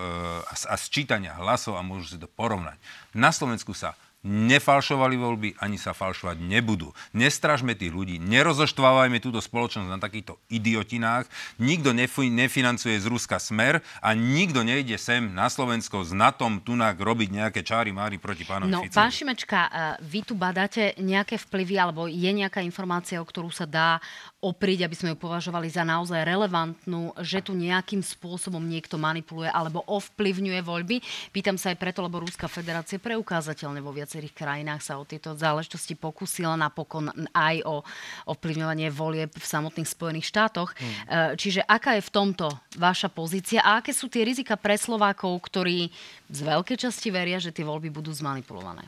[0.48, 2.77] a, a sčítania hlasov a môžu si to porovnať.
[3.14, 3.94] Na Slovensku sa
[4.28, 6.92] nefalšovali voľby, ani sa falšovať nebudú.
[7.14, 11.30] Nestražme tých ľudí, nerozoštvávajme túto spoločnosť na takýchto idiotinách.
[11.62, 16.98] Nikto nefi- nefinancuje z Ruska smer a nikto nejde sem na Slovensko s NATO tunak
[17.00, 18.98] robiť nejaké čáry máry proti pánovi No, Ficovi.
[19.00, 19.72] pán Šimečka, e,
[20.04, 24.02] vy tu badáte nejaké vplyvy, alebo je nejaká informácia, o ktorú sa dá
[24.38, 29.82] oprieť, aby sme ju považovali za naozaj relevantnú, že tu nejakým spôsobom niekto manipuluje alebo
[29.90, 31.02] ovplyvňuje voľby.
[31.34, 35.98] Pýtam sa aj preto, lebo Ruská federácia preukázateľne vo viacerých krajinách sa o tieto záležitosti
[35.98, 37.82] pokúsila napokon aj o
[38.30, 40.70] ovplyvňovanie volieb v samotných Spojených štátoch.
[40.78, 41.34] Hmm.
[41.34, 45.90] Čiže aká je v tomto vaša pozícia a aké sú tie rizika pre Slovákov, ktorí
[46.30, 48.86] z veľkej časti veria, že tie voľby budú zmanipulované?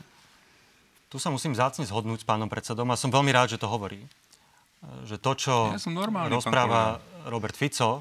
[1.10, 4.06] Tu sa musím zácne zhodnúť s pánom predsedom a som veľmi rád, že to hovorí
[5.04, 8.00] že to, čo ja normálny, rozpráva Robert Fico,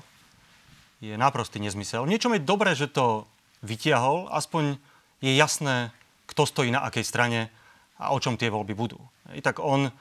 [0.99, 2.07] je naprostý nezmysel.
[2.07, 3.27] Niečom je dobré, že to
[3.63, 4.79] vytiahol, aspoň
[5.19, 5.91] je jasné,
[6.27, 7.51] kto stojí na akej strane
[7.99, 8.99] a o čom tie voľby budú.
[9.35, 9.91] I tak on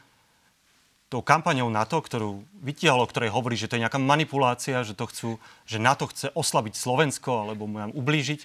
[1.08, 5.08] tou kampaňou NATO, ktorú vytiahol, o ktorej hovorí, že to je nejaká manipulácia, že, to
[5.08, 5.30] chcú,
[5.64, 8.44] že NATO chce oslabiť Slovensko alebo mu nám ublížiť,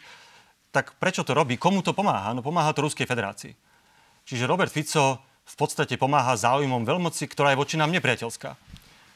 [0.74, 1.60] tak prečo to robí?
[1.60, 2.34] Komu to pomáha?
[2.34, 3.54] No pomáha to Ruskej federácii.
[4.24, 8.50] Čiže Robert Fico v podstate pomáha záujmom veľmoci, ktorá je voči nám nepriateľská.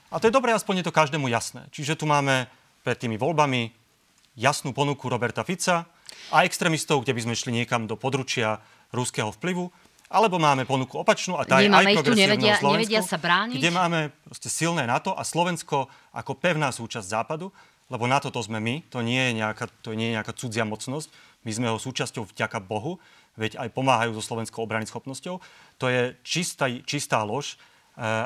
[0.07, 1.67] A to je dobré, aspoň je to každému jasné.
[1.71, 2.47] Čiže tu máme
[2.83, 3.71] pred tými voľbami
[4.39, 5.83] jasnú ponuku Roberta Fica
[6.31, 8.63] a extrémistov, kde by sme šli niekam do područia
[8.95, 9.67] ruského vplyvu,
[10.07, 13.59] alebo máme ponuku opačnú a tá Nemáme je aj progresívneho nevedia, Slovensku, nevedia sa brániť.
[13.59, 17.51] kde máme proste silné NATO a Slovensko ako pevná súčasť Západu,
[17.91, 21.11] lebo NATO to sme my, to nie je nejaká, to nie je nejaká cudzia mocnosť,
[21.43, 22.99] my sme ho súčasťou vďaka Bohu
[23.37, 25.39] veď aj pomáhajú so slovenskou obrany schopnosťou.
[25.77, 27.55] To je čistá, čistá lož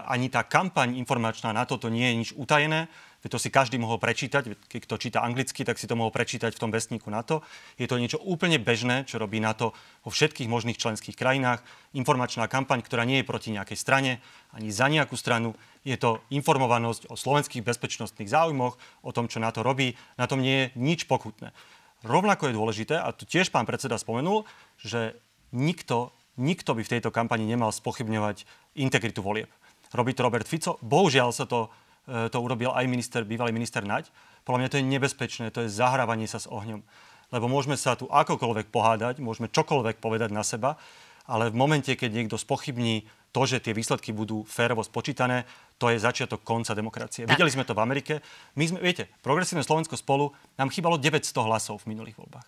[0.08, 2.92] ani tá kampaň informačná na toto nie je nič utajené.
[3.22, 6.62] To si každý mohol prečítať, keď kto číta anglicky, tak si to mohol prečítať v
[6.62, 7.46] tom vestníku NATO.
[7.78, 11.62] Je to niečo úplne bežné, čo robí NATO vo všetkých možných členských krajinách.
[11.94, 14.12] Informačná kampaň, ktorá nie je proti nejakej strane,
[14.52, 15.54] ani za nejakú stranu.
[15.86, 19.94] Je to informovanosť o slovenských bezpečnostných záujmoch, o tom, čo NATO robí.
[20.18, 21.54] Na tom nie je nič pokutné.
[22.02, 24.44] Rovnako je dôležité, a tu tiež pán predseda spomenul,
[24.82, 25.18] že
[25.54, 29.52] nikto, nikto by v tejto kampani nemal spochybňovať integritu volieb.
[29.94, 30.82] Robí to Robert Fico.
[30.82, 31.70] Bohužiaľ sa to
[32.08, 34.10] E, to urobil aj minister, bývalý minister Naď.
[34.42, 36.82] Podľa mňa to je nebezpečné, to je zahrávanie sa s ohňom.
[37.30, 40.82] Lebo môžeme sa tu akokoľvek pohádať, môžeme čokoľvek povedať na seba,
[41.30, 45.48] ale v momente, keď niekto spochybní to, že tie výsledky budú férovo spočítané,
[45.82, 47.26] to je začiatok konca demokracie.
[47.26, 47.34] Tak.
[47.34, 48.22] Videli sme to v Amerike.
[48.54, 50.30] My sme, viete, progresívne Slovensko spolu
[50.62, 52.46] nám chýbalo 900 hlasov v minulých voľbách.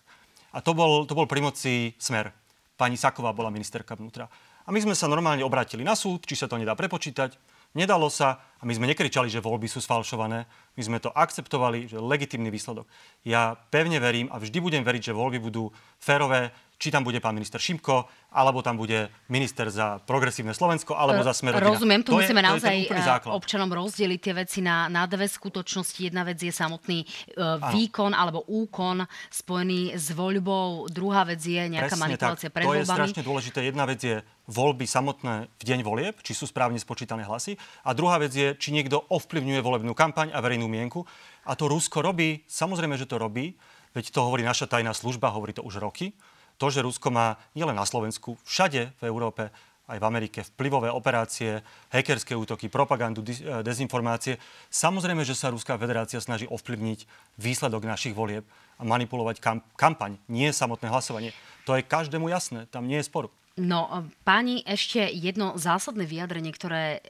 [0.54, 2.30] A to bol, to bol pri moci Smer.
[2.78, 4.30] Pani Saková bola ministerka vnútra.
[4.64, 7.34] A my sme sa normálne obrátili na súd, či sa to nedá prepočítať.
[7.74, 10.48] Nedalo sa a my sme nekričali, že voľby sú sfalšované.
[10.48, 12.88] My sme to akceptovali, že legitimný výsledok.
[13.20, 15.68] Ja pevne verím a vždy budem veriť, že voľby budú
[16.00, 16.48] férové,
[16.80, 21.36] či tam bude pán minister Šimko, alebo tam bude minister za progresívne Slovensko, alebo za
[21.36, 25.06] Smer Rozumiem, tu to musíme je, naozaj je eh, občanom rozdeliť tie veci na, na
[25.06, 26.10] dve skutočnosti.
[26.10, 31.94] Jedna vec je samotný uh, výkon alebo úkon spojený s voľbou, druhá vec je nejaká
[31.94, 32.54] Presne manipulácia tak.
[32.58, 32.88] pred To voľbami.
[32.88, 33.58] je strašne dôležité.
[33.62, 34.16] Jedna vec je
[34.50, 37.56] voľby samotné v deň volieb, či sú správne spočítané hlasy.
[37.86, 41.06] A druhá vec je, či niekto ovplyvňuje volebnú kampaň a verejnú mienku.
[41.44, 43.54] A to Rusko robí, samozrejme, že to robí,
[43.94, 46.14] veď to hovorí naša tajná služba, hovorí to už roky
[46.58, 49.50] to, že Rusko má nielen na Slovensku, všade v Európe,
[49.84, 51.60] aj v Amerike vplyvové operácie,
[51.92, 54.40] hackerské útoky, propagandu, eh, dezinformácie.
[54.72, 57.04] Samozrejme, že sa Ruská federácia snaží ovplyvniť
[57.36, 58.48] výsledok našich volieb
[58.80, 61.36] a manipulovať kam- kampaň, nie samotné hlasovanie.
[61.68, 63.28] To je každému jasné, tam nie je sporu.
[63.54, 67.00] No, e, páni, ešte jedno zásadné vyjadrenie, ktoré e,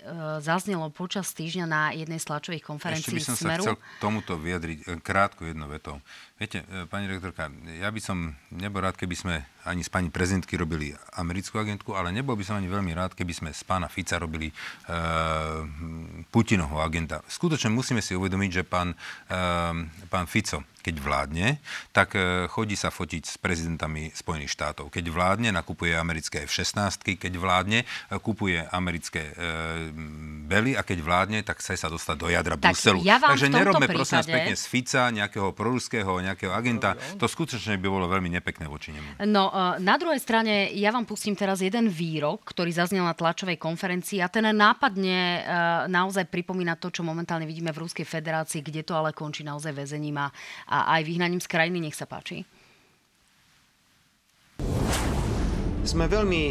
[0.45, 3.65] zaznelo počas týždňa na jednej z tlačových konferencií Ešte by som Smeru.
[3.65, 6.05] sa chcel tomuto vyjadriť e, krátko jedno vetou.
[6.37, 7.49] Viete, e, pani rektorka,
[7.81, 12.13] ja by som nebol rád, keby sme ani s pani prezidentky robili americkú agentku, ale
[12.13, 14.55] nebol by som ani veľmi rád, keby sme s pána Fica robili e,
[16.29, 17.25] Putinovho agenta.
[17.25, 18.93] Skutočne musíme si uvedomiť, že pán,
[19.29, 19.37] e,
[20.09, 21.47] pán Fico keď vládne,
[21.97, 24.93] tak e, chodí sa fotiť s prezidentami Spojených štátov.
[24.93, 27.89] Keď vládne, nakupuje americké F-16, keď vládne,
[28.21, 29.89] kupuje americké e,
[30.45, 33.01] bely a keď vládne, tak chce sa dostať do jadra tak Bruselu.
[33.01, 33.97] Ja Takže nerobme prípade...
[33.97, 37.01] prosím vás pekne z Fica, nejakého proruského, nejakého agenta.
[37.17, 39.25] To skutočne by bolo veľmi nepekné voči nemu.
[39.25, 44.19] No, na druhej strane, ja vám pustím teraz jeden výrok, ktorý zaznel na tlačovej konferencii
[44.19, 45.47] a ten nápadne
[45.87, 50.19] naozaj pripomína to, čo momentálne vidíme v Ruskej federácii, kde to ale končí naozaj väzením
[50.19, 50.35] a,
[50.67, 51.79] a aj vyhnaním z krajiny.
[51.79, 52.43] Nech sa páči.
[55.87, 56.43] Sme veľmi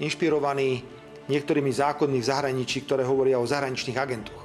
[0.00, 0.80] inšpirovaní
[1.28, 4.42] niektorými zákonmi v zahraničí, ktoré hovoria o zahraničných agentoch.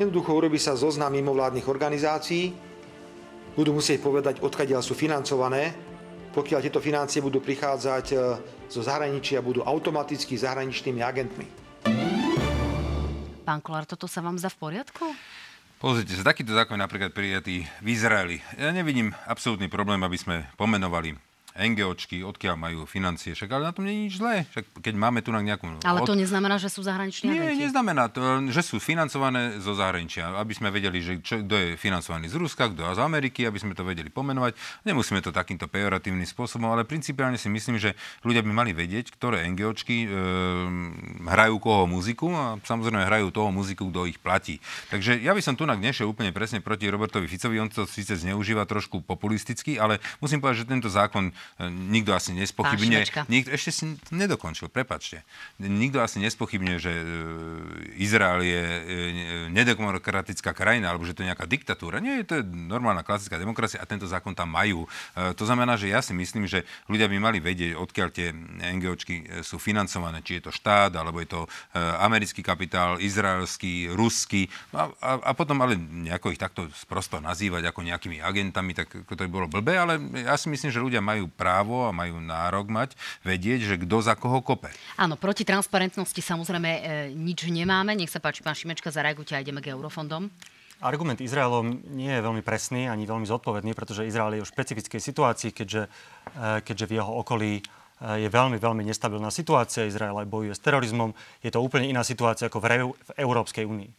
[0.00, 2.50] Jednoducho urobí sa zoznam mimovládnych organizácií,
[3.54, 5.83] budú musieť povedať, odkiaľ sú financované.
[6.34, 8.16] Pokiaľ tieto financie budú prichádzať e,
[8.66, 11.46] zo zahraničia, budú automaticky zahraničnými agentmi.
[13.46, 15.04] Pán Kolár, toto sa vám zdá v poriadku?
[15.78, 18.42] Pozrite sa, takýto zákon je napríklad prijatý v Izraeli.
[18.58, 21.14] Ja nevidím absolútny problém, aby sme pomenovali
[21.54, 23.30] NGOčky, odkiaľ majú financie.
[23.30, 24.42] Však ale na tom nie je nič zlé.
[24.50, 25.70] Však keď máme tu na nejakú...
[25.86, 27.62] Ale to neznamená, že sú zahraniční nie, agenti.
[27.70, 30.34] Neznamená to, že sú financované zo zahraničia.
[30.34, 33.78] Aby sme vedeli, že čo, kto je financovaný z Ruska, kto z Ameriky, aby sme
[33.78, 34.58] to vedeli pomenovať.
[34.82, 37.94] Nemusíme to takýmto pejoratívnym spôsobom, ale principiálne si myslím, že
[38.26, 40.08] ľudia by mali vedieť, ktoré NGOčky e,
[41.24, 44.60] hrajú koho muziku a samozrejme hrajú toho muziku, kto ich platí.
[44.92, 47.60] Takže ja by som tu nešiel úplne presne proti Robertovi Ficovi.
[47.60, 51.32] On to síce zneužíva trošku populisticky, ale musím povedať, že tento zákon
[51.68, 53.26] nikto asi nespochybňuje.
[53.28, 55.24] Nikto, ešte si nedokončil, prepačte.
[55.60, 57.04] Nikto asi nespochybňuje, že e,
[58.00, 58.80] Izrael je e,
[59.52, 62.02] nedemokratická krajina, alebo že to je nejaká diktatúra.
[62.02, 64.86] Nie, to je normálna klasická demokracia a tento zákon tam majú.
[65.14, 68.34] E, to znamená, že ja si myslím, že ľudia by mali vedieť, odkiaľ tie
[68.74, 71.40] NGOčky sú financované, či je to štát, alebo je to
[72.00, 74.48] americký kapitál, izraelský, ruský.
[74.74, 79.22] A, a, a potom ale nejako ich takto prosto nazývať ako nejakými agentami, tak to
[79.26, 82.90] by bolo blbé, ale ja si myslím, že ľudia majú právo a majú nárok mať
[83.26, 84.70] vedieť, že kto za koho kope.
[84.98, 86.80] Áno, proti transparentnosti samozrejme e,
[87.14, 87.94] nič nemáme.
[87.94, 90.30] Nech sa páči, pán Šimečka, zareagujte a ideme k eurofondom.
[90.84, 95.50] Argument Izraelom nie je veľmi presný ani veľmi zodpovedný, pretože Izrael je v špecifickej situácii,
[95.54, 97.62] keďže, e, keďže v jeho okolí e,
[98.02, 99.86] je veľmi, veľmi nestabilná situácia.
[99.86, 101.14] Izrael aj bojuje s terorizmom.
[101.40, 103.90] Je to úplne iná situácia ako v, Reu- v Európskej únii.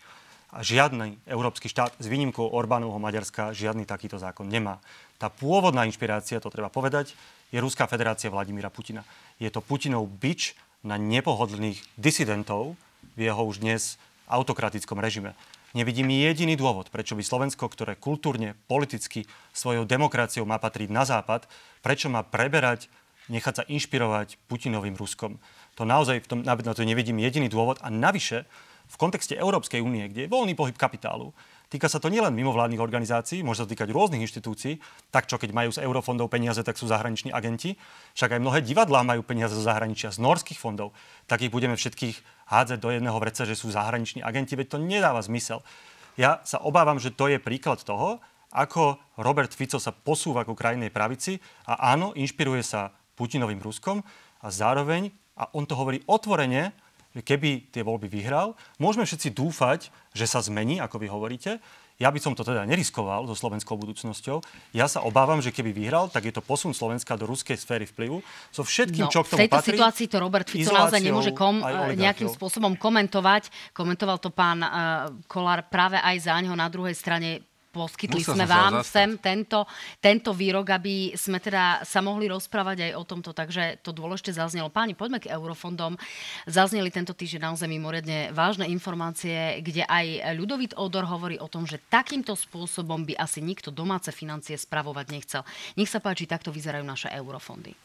[0.55, 4.79] A žiadny európsky štát, s výnimkou Orbánovho Maďarska, žiadny takýto zákon nemá.
[5.19, 7.11] Tá pôvodná inšpirácia, to treba povedať,
[7.51, 9.03] je Ruská federácia Vladimíra Putina.
[9.35, 12.79] Je to Putinov bič na nepohodlných disidentov,
[13.15, 15.35] v jeho už dnes autokratickom režime.
[15.75, 21.51] Nevidím jediný dôvod, prečo by Slovensko, ktoré kultúrne, politicky, svojou demokraciou má patriť na západ,
[21.83, 22.87] prečo má preberať,
[23.27, 25.41] nechať sa inšpirovať Putinovým Ruskom.
[25.75, 27.81] To naozaj v tom, na to nevidím jediný dôvod.
[27.81, 28.45] A navyše,
[28.85, 31.33] v kontexte Európskej únie, kde je voľný pohyb kapitálu,
[31.65, 34.77] Týka sa to nielen mimovládnych organizácií, môže sa týkať rôznych inštitúcií.
[35.09, 37.73] Tak čo keď majú z eurofondov peniaze, tak sú zahraniční agenti.
[38.13, 40.93] Však aj mnohé divadlá majú peniaze zo zahraničia, z norských fondov.
[41.25, 45.25] Tak ich budeme všetkých hádzať do jedného vreca, že sú zahraniční agenti, veď to nedáva
[45.25, 45.65] zmysel.
[46.15, 48.21] Ja sa obávam, že to je príklad toho,
[48.53, 54.03] ako Robert Fico sa posúva ku krajnej pravici a áno, inšpiruje sa Putinovým Ruskom
[54.43, 55.09] a zároveň,
[55.39, 56.75] a on to hovorí otvorene,
[57.15, 61.63] keby tie voľby vyhral, môžeme všetci dúfať, že sa zmení, ako vy hovoríte.
[61.95, 64.43] Ja by som to teda neriskoval so slovenskou budúcnosťou.
[64.75, 68.19] Ja sa obávam, že keby vyhral, tak je to posun Slovenska do ruskej sféry vplyvu.
[68.51, 71.31] So všetkým, no, čo k tomu v tejto patrí, situácii to Robert Fico naozaj nemôže
[71.31, 71.63] kom,
[71.95, 73.47] nejakým spôsobom komentovať.
[73.71, 78.47] Komentoval to pán uh, Kolár práve aj za neho na druhej strane poskytli Musel sme
[78.47, 79.67] vám sem tento,
[79.99, 84.71] tento výrok, aby sme teda sa mohli rozprávať aj o tomto, takže to dôležite zaznelo.
[84.71, 85.99] Páni, poďme k eurofondom.
[86.47, 91.83] Zazneli tento týždeň naozaj mimoriadne vážne informácie, kde aj Ľudovít Odor hovorí o tom, že
[91.91, 95.41] takýmto spôsobom by asi nikto domáce financie spravovať nechcel.
[95.75, 97.84] Nech sa páči, takto vyzerajú naše eurofondy.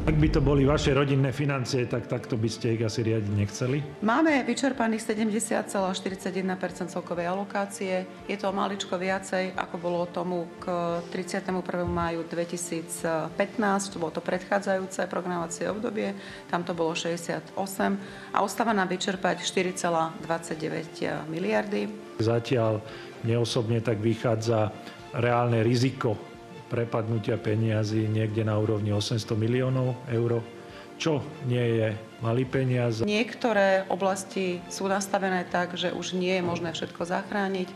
[0.00, 4.00] Ak by to boli vaše rodinné financie, tak takto by ste ich asi riadiť nechceli?
[4.00, 8.08] Máme vyčerpaných 70,41% celkovej alokácie.
[8.24, 10.72] Je to maličko viacej, ako bolo tomu k
[11.12, 11.84] 31.
[11.84, 16.16] máju 2015, to bolo to predchádzajúce programovacie obdobie,
[16.48, 17.52] tam to bolo 68
[18.32, 21.92] a ostáva nám vyčerpať 4,29 miliardy.
[22.16, 22.80] Zatiaľ
[23.28, 24.72] neosobne tak vychádza
[25.12, 26.29] reálne riziko
[26.70, 30.38] prepadnutia peniazy niekde na úrovni 800 miliónov eur,
[31.02, 31.18] čo
[31.50, 31.88] nie je
[32.22, 33.02] malý peniaz.
[33.02, 37.68] Niektoré oblasti sú nastavené tak, že už nie je možné všetko zachrániť.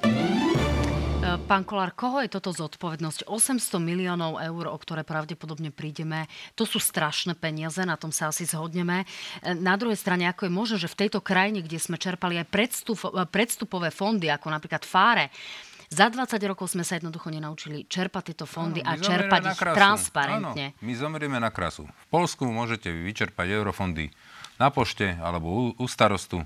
[1.24, 3.24] E, pán Kolár, koho je toto zodpovednosť?
[3.26, 8.44] 800 miliónov eur, o ktoré pravdepodobne prídeme, to sú strašné peniaze, na tom sa asi
[8.44, 9.08] zhodneme.
[9.40, 12.46] E, na druhej strane, ako je možné, že v tejto krajine, kde sme čerpali aj
[12.52, 13.00] predstup,
[13.32, 15.32] predstupové fondy, ako napríklad FÁRE,
[15.94, 20.66] za 20 rokov sme sa jednoducho nenaučili čerpať tieto fondy áno, a čerpať ich transparentne.
[20.74, 21.86] Áno, my zomerieme na krasu.
[21.86, 24.10] V Polsku môžete vyčerpať eurofondy
[24.58, 26.42] na pošte alebo u, u starostu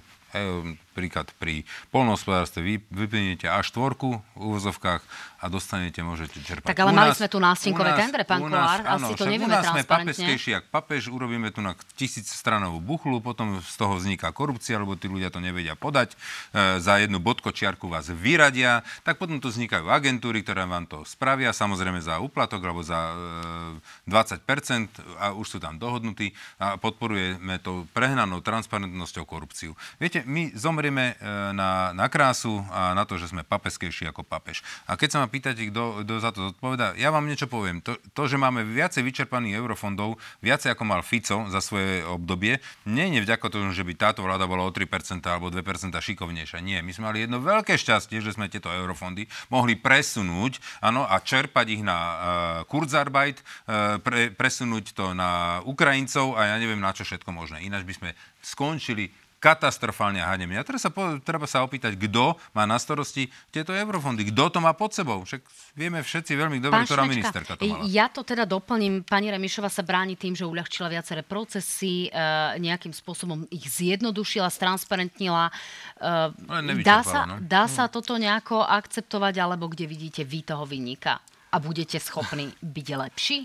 [0.98, 1.62] príklad pri
[1.94, 5.02] polnohospodárstve vy, vyplníte až štvorku v úvozovkách
[5.38, 6.66] a dostanete, môžete čerpať.
[6.66, 9.86] Tak ale mali sme tu nástenkové tendre, pán Kolár, asi to nevieme u nás sme
[9.86, 14.98] papeskejší, ak papež, urobíme tu na tisíc stranovú buchlu, potom z toho vzniká korupcia, lebo
[14.98, 16.18] tí ľudia to nevedia podať,
[16.50, 21.54] e, za jednu bodkočiarku vás vyradia, tak potom tu vznikajú agentúry, ktoré vám to spravia,
[21.54, 27.86] samozrejme za úplatok alebo za e, 20% a už sú tam dohodnutí a podporujeme to
[27.94, 29.78] prehnanou transparentnosťou korupciu.
[30.00, 31.14] Viete, my zomrieme e,
[31.52, 34.64] na, na krásu a na to, že sme papeskejší ako papež.
[34.88, 37.84] A keď sa ma pýtate, kto, za to zodpoveda, ja vám niečo poviem.
[37.84, 43.12] To, to, že máme viacej vyčerpaných eurofondov, viacej ako mal Fico za svoje obdobie, nie
[43.12, 45.60] je vďaka tomu, že by táto vláda bola o 3% alebo 2%
[45.92, 46.64] šikovnejšia.
[46.64, 51.20] Nie, my sme mali jedno veľké šťastie, že sme tieto eurofondy mohli presunúť ano, a
[51.20, 52.16] čerpať ich na uh,
[52.64, 57.64] Kurzarbeit, uh, pre, presunúť to na Ukrajincov a ja neviem na čo všetko možné.
[57.64, 58.10] Ináč by sme
[58.40, 60.58] skončili katastrofálne hanebne.
[60.58, 64.58] A teraz sa po, treba sa opýtať, kto má na starosti tieto eurofondy, kto to
[64.58, 65.22] má pod sebou.
[65.22, 65.46] Však
[65.78, 67.86] vieme všetci veľmi dobre, ktorá ministerka to mala.
[67.86, 69.06] Ja to teda doplním.
[69.06, 72.20] Pani Remišova sa bráni tým, že uľahčila viaceré procesy, e,
[72.58, 75.54] nejakým spôsobom ich zjednodušila, stransparentnila.
[76.02, 77.38] E, dá sa, no?
[77.38, 77.90] dá sa hm.
[77.94, 81.22] toto nejako akceptovať, alebo kde vidíte vy toho vynika?
[81.48, 83.38] A budete schopní byť lepší?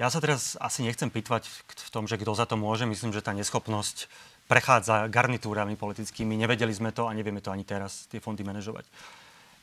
[0.00, 1.44] Ja sa teraz asi nechcem pýtvať
[1.76, 2.88] v tom, že kto za to môže.
[2.88, 4.08] Myslím, že tá neschopnosť
[4.50, 6.34] prechádza garnitúrami politickými.
[6.34, 8.82] Nevedeli sme to a nevieme to ani teraz, tie fondy manažovať.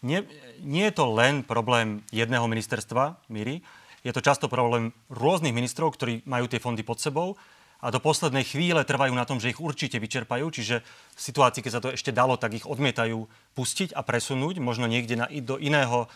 [0.08, 0.24] Nie,
[0.64, 3.60] nie je to len problém jedného ministerstva, Míry,
[4.08, 7.36] je to často problém rôznych ministrov, ktorí majú tie fondy pod sebou
[7.84, 11.72] a do poslednej chvíle trvajú na tom, že ich určite vyčerpajú, čiže v situácii, keď
[11.76, 16.06] sa to ešte dalo, tak ich odmietajú pustiť a presunúť, možno niekde na, do iného
[16.06, 16.08] e,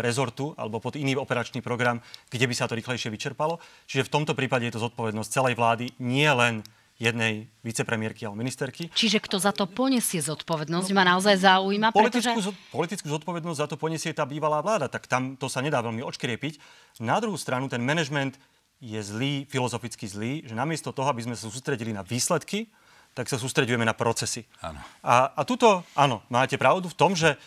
[0.00, 2.00] rezortu alebo pod iný operačný program,
[2.30, 3.60] kde by sa to rýchlejšie vyčerpalo.
[3.90, 6.64] Čiže v tomto prípade je to zodpovednosť celej vlády, nie len
[6.94, 8.86] jednej vicepremiérky alebo ministerky.
[8.94, 12.70] Čiže kto za to poniesie zodpovednosť, no, ma naozaj zaujíma, politickú, pretože...
[12.70, 16.62] Politickú zodpovednosť za to poniesie tá bývalá vláda, tak tam to sa nedá veľmi odškriepiť.
[17.02, 18.38] Na druhú stranu ten manažment
[18.78, 22.70] je zlý, filozoficky zlý, že namiesto toho, aby sme sa sústredili na výsledky,
[23.14, 24.46] tak sa sústredujeme na procesy.
[24.62, 24.78] Áno.
[25.02, 27.38] A, a tuto, áno, máte pravdu v tom, že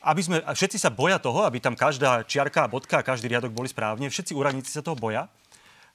[0.00, 3.52] aby sme, všetci sa boja toho, aby tam každá čiarka a bodka a každý riadok
[3.52, 5.28] boli správne, všetci úradníci sa toho boja.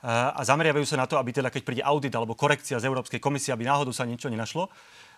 [0.04, 3.56] A zameriavajú sa na to, aby teda keď príde audit alebo korekcia z Európskej komisie,
[3.56, 4.70] aby náhodou sa niečo nenašlo.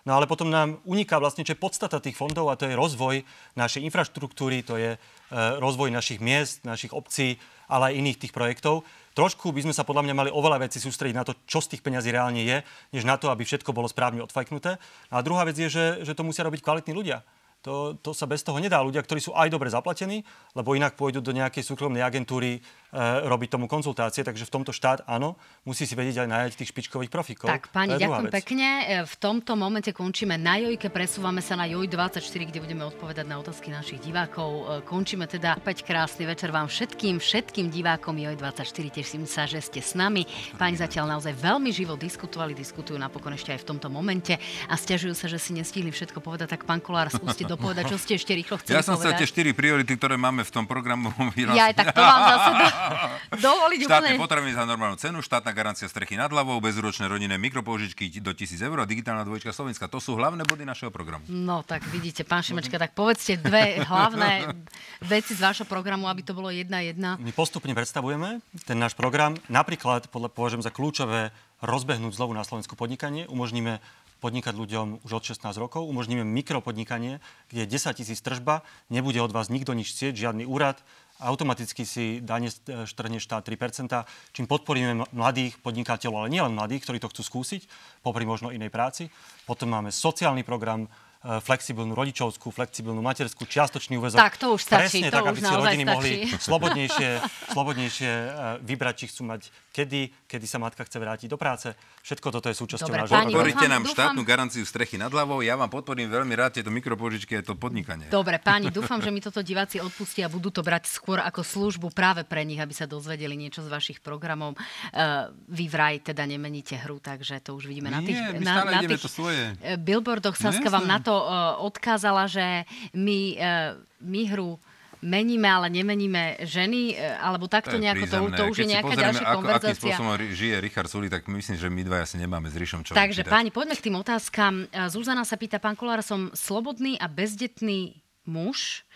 [0.06, 3.20] No ale potom nám uniká vlastne, čo je podstata tých fondov a to je rozvoj
[3.58, 4.96] našej infraštruktúry, to je
[5.34, 7.36] rozvoj našich miest, našich obcí,
[7.68, 8.86] ale aj iných tých projektov.
[9.12, 11.84] Trošku by sme sa podľa mňa mali oveľa veci sústrediť na to, čo z tých
[11.84, 12.62] peňazí reálne je,
[12.94, 14.78] než na to, aby všetko bolo správne odfajknuté.
[15.10, 17.20] A druhá vec je, že, že to musia robiť kvalitní ľudia.
[17.66, 18.78] To, to sa bez toho nedá.
[18.78, 20.22] Ľudia, ktorí sú aj dobre zaplatení,
[20.54, 22.60] lebo inak pôjdu do nejakej súkromnej agentúry e,
[22.94, 24.24] robiť tomu konzultácie.
[24.24, 25.36] Takže v tomto štát, áno,
[25.68, 27.48] musí si vedieť aj nájsť tých špičkových profikov.
[27.52, 28.68] Tak, pani, ďakujem pekne.
[28.88, 33.36] E, v tomto momente končíme na Jojke, presúvame sa na Joj24, kde budeme odpovedať na
[33.36, 34.48] otázky našich divákov.
[34.48, 38.64] E, končíme teda opäť krásny večer vám všetkým, všetkým divákom Joj24.
[38.88, 40.24] Teším sa, že ste s nami.
[40.56, 44.32] Pani zatiaľ naozaj veľmi živo diskutovali, diskutujú napokon ešte aj v tomto momente
[44.64, 46.56] a stiažujú sa, že si nestihli všetko povedať.
[46.56, 49.12] Tak pán Kolár, skúste dopovedať, čo ste ešte rýchlo chceli Ja som povedať.
[49.12, 52.50] sa tie štyri priority, ktoré máme v tom programu Ja aj tak to vám zase
[52.56, 52.77] do,
[53.46, 54.22] dovoliť Štátne úplne.
[54.22, 58.78] potraviny za normálnu cenu, štátna garancia strechy nad hlavou, bezúročné rodinné mikropoužičky do 1000 eur
[58.80, 59.86] a digitálna dvojčka Slovenska.
[59.86, 61.22] To sú hlavné body našeho programu.
[61.28, 64.54] No tak vidíte, pán Šimečka, tak povedzte dve hlavné
[65.12, 67.14] veci z vášho programu, aby to bolo jedna jedna.
[67.18, 69.36] My postupne predstavujeme ten náš program.
[69.46, 73.26] Napríklad podľa, považujem za kľúčové rozbehnúť znovu na Slovensku podnikanie.
[73.26, 73.82] Umožníme
[74.18, 75.86] podnikať ľuďom už od 16 rokov.
[75.86, 80.82] Umožníme mikropodnikanie, kde je 10 tisíc tržba, nebude od vás nikto nič chcieť, žiadny úrad,
[81.20, 82.50] automaticky si dane
[82.86, 83.90] štrne štát 3%,
[84.30, 87.62] čím podporíme mladých podnikateľov, ale nielen mladých, ktorí to chcú skúsiť,
[88.06, 89.10] popri možno inej práci.
[89.42, 94.22] Potom máme sociálny program, e, flexibilnú rodičovskú, flexibilnú materskú, čiastočný úvezok.
[94.22, 95.94] Tak, to už stačí, Presne to tak, už aby si rodiny stačí.
[95.94, 97.08] mohli slobodnejšie,
[97.50, 98.28] slobodnejšie e,
[98.62, 99.40] vybrať, či chcú mať
[99.74, 101.72] kedy, kedy sa matka chce vrátiť do práce.
[102.04, 103.32] Všetko toto je súčasťou nášho programu.
[103.32, 105.40] Podporíte nám dúfam- štátnu garanciu strechy nad hlavou.
[105.40, 108.12] Ja vám podporím veľmi rád tieto mikropoužičky a to podnikanie.
[108.12, 111.88] Dobre, páni, dúfam, že mi toto diváci odpustia a budú to brať skôr ako službu
[111.96, 114.52] práve pre nich, aby sa dozvedeli niečo z vašich programov.
[114.92, 118.52] Uh, vy vraj teda nemeníte hru, takže to už vidíme na tých, Nie, my na,
[118.52, 119.56] stále na tých to svoje.
[119.64, 120.36] eh, billboardoch.
[120.36, 124.60] No Saska vám na to uh, odkázala, že my, uh, my hru
[125.00, 128.34] meníme, ale nemeníme ženy, e, alebo takto nejako, to, prízemné.
[128.34, 129.76] to už Keď je nejaká pozrieme, ďalšia ako, akým konverzácia.
[129.78, 132.92] spôsobom ri- žije Richard Sully, tak myslím, že my dva asi nemáme s Rišom čo
[132.92, 133.30] Takže vyčítať.
[133.30, 134.54] páni, poďme k tým otázkam.
[134.64, 137.94] E, Zuzana sa pýta, pán Kolár, som slobodný a bezdetný
[138.24, 138.87] muž.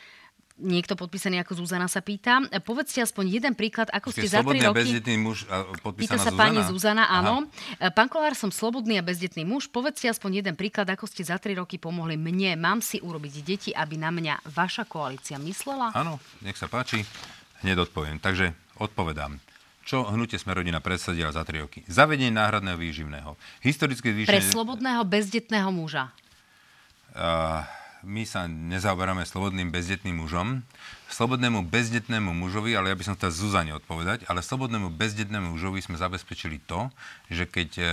[0.63, 2.39] Niekto podpísaný ako Zuzana sa pýta.
[2.63, 4.79] Povedzte aspoň jeden príklad, ako ste Ste za tri roky...
[4.79, 6.39] bezdetný muž a Pýta sa Zuzana?
[6.39, 7.19] pani Zuzana, Aha.
[7.19, 7.35] áno.
[7.83, 9.67] E, Pán Kolár, som slobodný a bezdetný muž.
[9.67, 12.55] Povedzte aspoň jeden príklad, ako ste za tri roky pomohli mne.
[12.55, 15.91] Mám si urobiť deti, aby na mňa vaša koalícia myslela?
[15.99, 17.03] Áno, nech sa páči.
[17.67, 18.23] Hneď odpoviem.
[18.23, 19.43] Takže odpovedám.
[19.83, 21.83] Čo hnutie sme rodina predsadila za tri roky?
[21.91, 23.35] Zavedenie náhradného výživného.
[23.67, 24.55] Historické Pre zvýšenie...
[24.55, 26.15] slobodného bezdetného muža.
[27.19, 27.67] Uh,
[28.03, 30.63] my sa nezaoberáme slobodným bezdetným mužom.
[31.13, 36.01] Slobodnému bezdetnému mužovi, ale ja by som chcel Zuzane odpovedať, ale slobodnému bezdetnému mužovi sme
[36.01, 36.89] zabezpečili to,
[37.29, 37.87] že keď uh,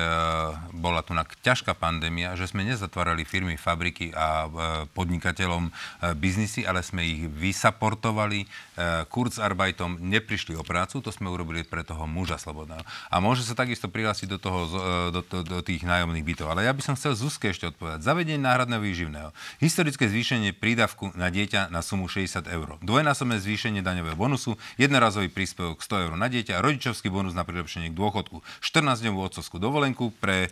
[0.72, 1.12] bola tu
[1.44, 4.52] ťažká pandémia, že sme nezatvárali firmy, fabriky a uh,
[4.96, 11.68] podnikateľom uh, biznisy, ale sme ich vysaportovali uh, Kurzarbeitom, neprišli o prácu, to sme urobili
[11.68, 12.88] pre toho muža slobodného.
[13.12, 14.80] A môže sa takisto prihlásiť do, toho, uh,
[15.12, 16.56] do, do, do tých nájomných bytov.
[16.56, 18.00] Ale ja by som chcel Zuzke ešte odpovedať.
[18.00, 19.36] Zavedenie náhradného výživného.
[19.60, 22.80] Historické zvýšenie prídavku na dieťa na sumu 60 eur.
[23.10, 27.98] Dvojnásobné zvýšenie daňového bonusu, jednorazový príspevok 100 eur na dieťa, rodičovský bonus na prilepšenie k
[27.98, 30.50] dôchodku, 14-dňovú otcovskú dovolenku pre e,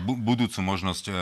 [0.00, 1.12] bu- budúcu možnosť e,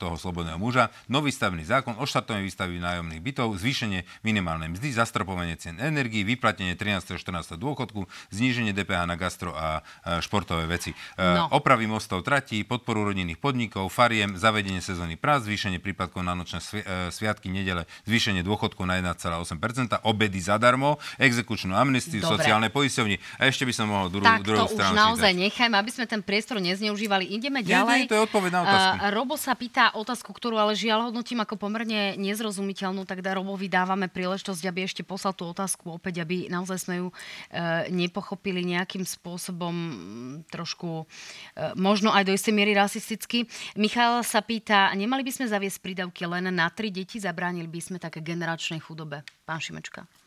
[0.00, 5.76] toho slobodného muža, nový stavný zákon, oštartovanie výstavy nájomných bytov, zvýšenie minimálnej mzdy, zastropovanie cien
[5.76, 7.04] energii, vyplatenie 13.
[7.04, 7.60] a 14.
[7.60, 10.96] dôchodku, zníženie DPH na gastro a e, športové veci.
[11.20, 11.52] No.
[11.52, 16.86] Opravy mostov tratí, podporu rodinných podnikov, fariem, zavedenie sezónnych prác, zvýšenie prípadkov na nočné svi-
[17.12, 20.00] sviatky, nedele, zvýšenie dôchodku na 1,8%,
[20.30, 22.38] obedy zadarmo, exekučnú amnestiu, Dobre.
[22.38, 23.18] sociálne poisťovni.
[23.42, 25.42] A ešte by som mohol dru- Tak druhú to už stranu naozaj čítať.
[25.50, 27.26] nechajme, aby sme ten priestor nezneužívali.
[27.26, 27.98] Ideme Nie, ďalej.
[27.98, 28.94] nie, to je odpoveď na otázku.
[28.94, 33.66] Uh, Robo sa pýta otázku, ktorú ale žiaľ hodnotím ako pomerne nezrozumiteľnú, tak dá Robovi
[33.66, 39.02] dávame príležitosť, aby ešte poslal tú otázku opäť, aby naozaj sme ju uh, nepochopili nejakým
[39.02, 43.50] spôsobom mm, trošku, uh, možno aj do istej miery rasisticky.
[43.74, 47.96] Michal sa pýta, nemali by sme zaviesť prídavky len na tri deti, zabránili by sme
[47.98, 49.26] také generačnej chudobe.
[49.48, 50.19] Pán Šimečka.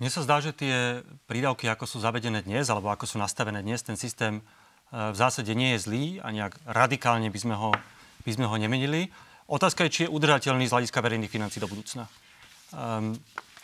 [0.00, 3.84] Mne sa zdá, že tie prídavky, ako sú zavedené dnes, alebo ako sú nastavené dnes,
[3.84, 4.42] ten systém e,
[4.96, 7.68] v zásade nie je zlý a nejak radikálne by sme ho,
[8.24, 9.12] by sme ho nemenili.
[9.44, 12.08] Otázka je, či je udržateľný z hľadiska verejných financí do budúcna.
[12.72, 13.12] Um,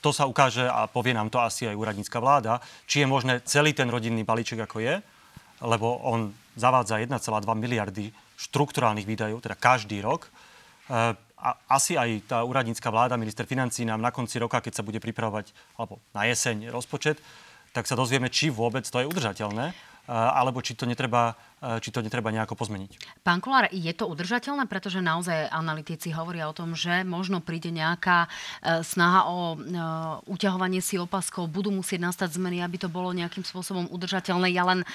[0.04, 3.72] to sa ukáže a povie nám to asi aj úradnícka vláda, či je možné celý
[3.72, 5.00] ten rodinný balíček, ako je,
[5.64, 7.16] lebo on zavádza 1,2
[7.56, 10.28] miliardy štrukturálnych výdajov, teda každý rok.
[10.86, 11.14] E,
[11.68, 15.52] asi aj tá úradnícka vláda, minister financí nám na konci roka, keď sa bude pripravovať,
[15.76, 17.20] alebo na jeseň rozpočet,
[17.76, 19.76] tak sa dozvieme, či vôbec to je udržateľné.
[20.06, 21.34] alebo či to netreba
[21.82, 23.18] či to netreba nejako pozmeniť.
[23.24, 28.28] Pán Kolár, je to udržateľné, pretože naozaj analytici hovoria o tom, že možno príde nejaká
[28.86, 29.56] snaha o
[30.30, 34.52] uťahovanie si opaskov, budú musieť nastať zmeny, aby to bolo nejakým spôsobom udržateľné.
[34.52, 34.86] Ja len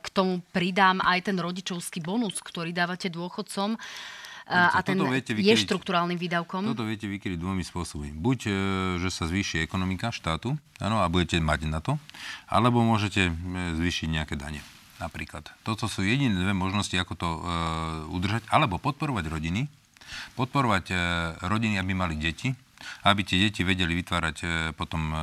[0.00, 3.76] k tomu pridám aj ten rodičovský bonus, ktorý dávate dôchodcom
[4.50, 6.66] a ten viete vykryť, je štruktúrálnym výdavkom?
[6.66, 8.10] Toto viete vykryť dvomi spôsobmi.
[8.10, 8.52] Buď, e,
[8.98, 11.96] že sa zvýši ekonomika štátu, áno, a budete mať na to,
[12.50, 13.32] alebo môžete e,
[13.78, 14.60] zvýšiť nejaké dane.
[15.00, 15.48] Napríklad.
[15.64, 17.40] Toto sú jediné dve možnosti, ako to e,
[18.12, 19.64] udržať, alebo podporovať rodiny,
[20.36, 20.96] podporovať e,
[21.46, 22.52] rodiny, aby mali deti,
[23.04, 25.16] aby tie deti vedeli vytvárať e, potom e,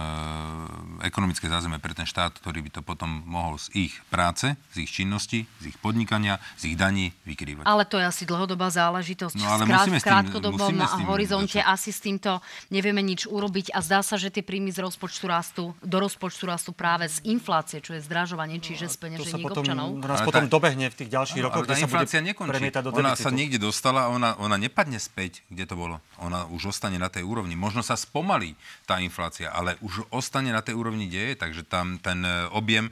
[1.05, 4.91] ekonomické zázemie pre ten štát, ktorý by to potom mohol z ich práce, z ich
[4.91, 7.65] činnosti, z ich podnikania, z ich daní vykrývať.
[7.69, 9.35] Ale to je asi dlhodobá záležitosť.
[9.37, 10.73] No, ale Skrát, v krátkodobom
[11.07, 11.71] horizonte začať.
[11.71, 12.41] asi s týmto
[12.73, 16.71] nevieme nič urobiť a zdá sa, že tie príjmy z rozpočtu rastú, do rozpočtu rastú
[16.73, 19.95] práve z inflácie, čo je zdražovanie, čiže z peňažení občanov.
[20.01, 22.67] Nás potom tá, dobehne v tých ďalších rokoch, kde sa inflácia nekončí.
[22.83, 26.03] Do ona sa niekde dostala, ona, ona nepadne späť, kde to bolo.
[26.19, 27.55] Ona už ostane na tej úrovni úrovni.
[27.55, 31.95] Možno sa spomalí tá inflácia, ale už ostane na tej úrovni, kde je, takže tam
[32.03, 32.91] ten e, objem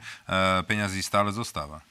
[0.64, 1.84] peňazí stále zostáva.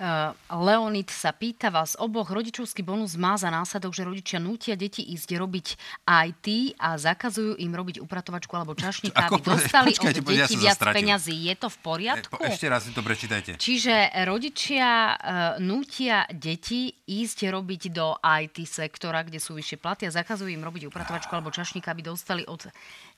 [0.00, 5.04] Uh, Leonid sa pýta vás oboch, rodičovský bonus má za následok, že rodičia nútia deti
[5.04, 5.66] ísť robiť
[6.08, 6.46] IT
[6.80, 11.36] a zakazujú im robiť upratovačku alebo čašníka, aby dostali počkajte, od detí ja viac peňazí.
[11.48, 12.40] Je to v poriadku?
[12.40, 13.60] E, ešte raz si to prečítajte.
[13.60, 15.16] Čiže rodičia uh,
[15.60, 20.88] nútia deti ísť robiť do IT sektora, kde sú vyššie platy a zakazujú im robiť
[20.88, 22.68] upratovačku alebo čašníka, aby dostali od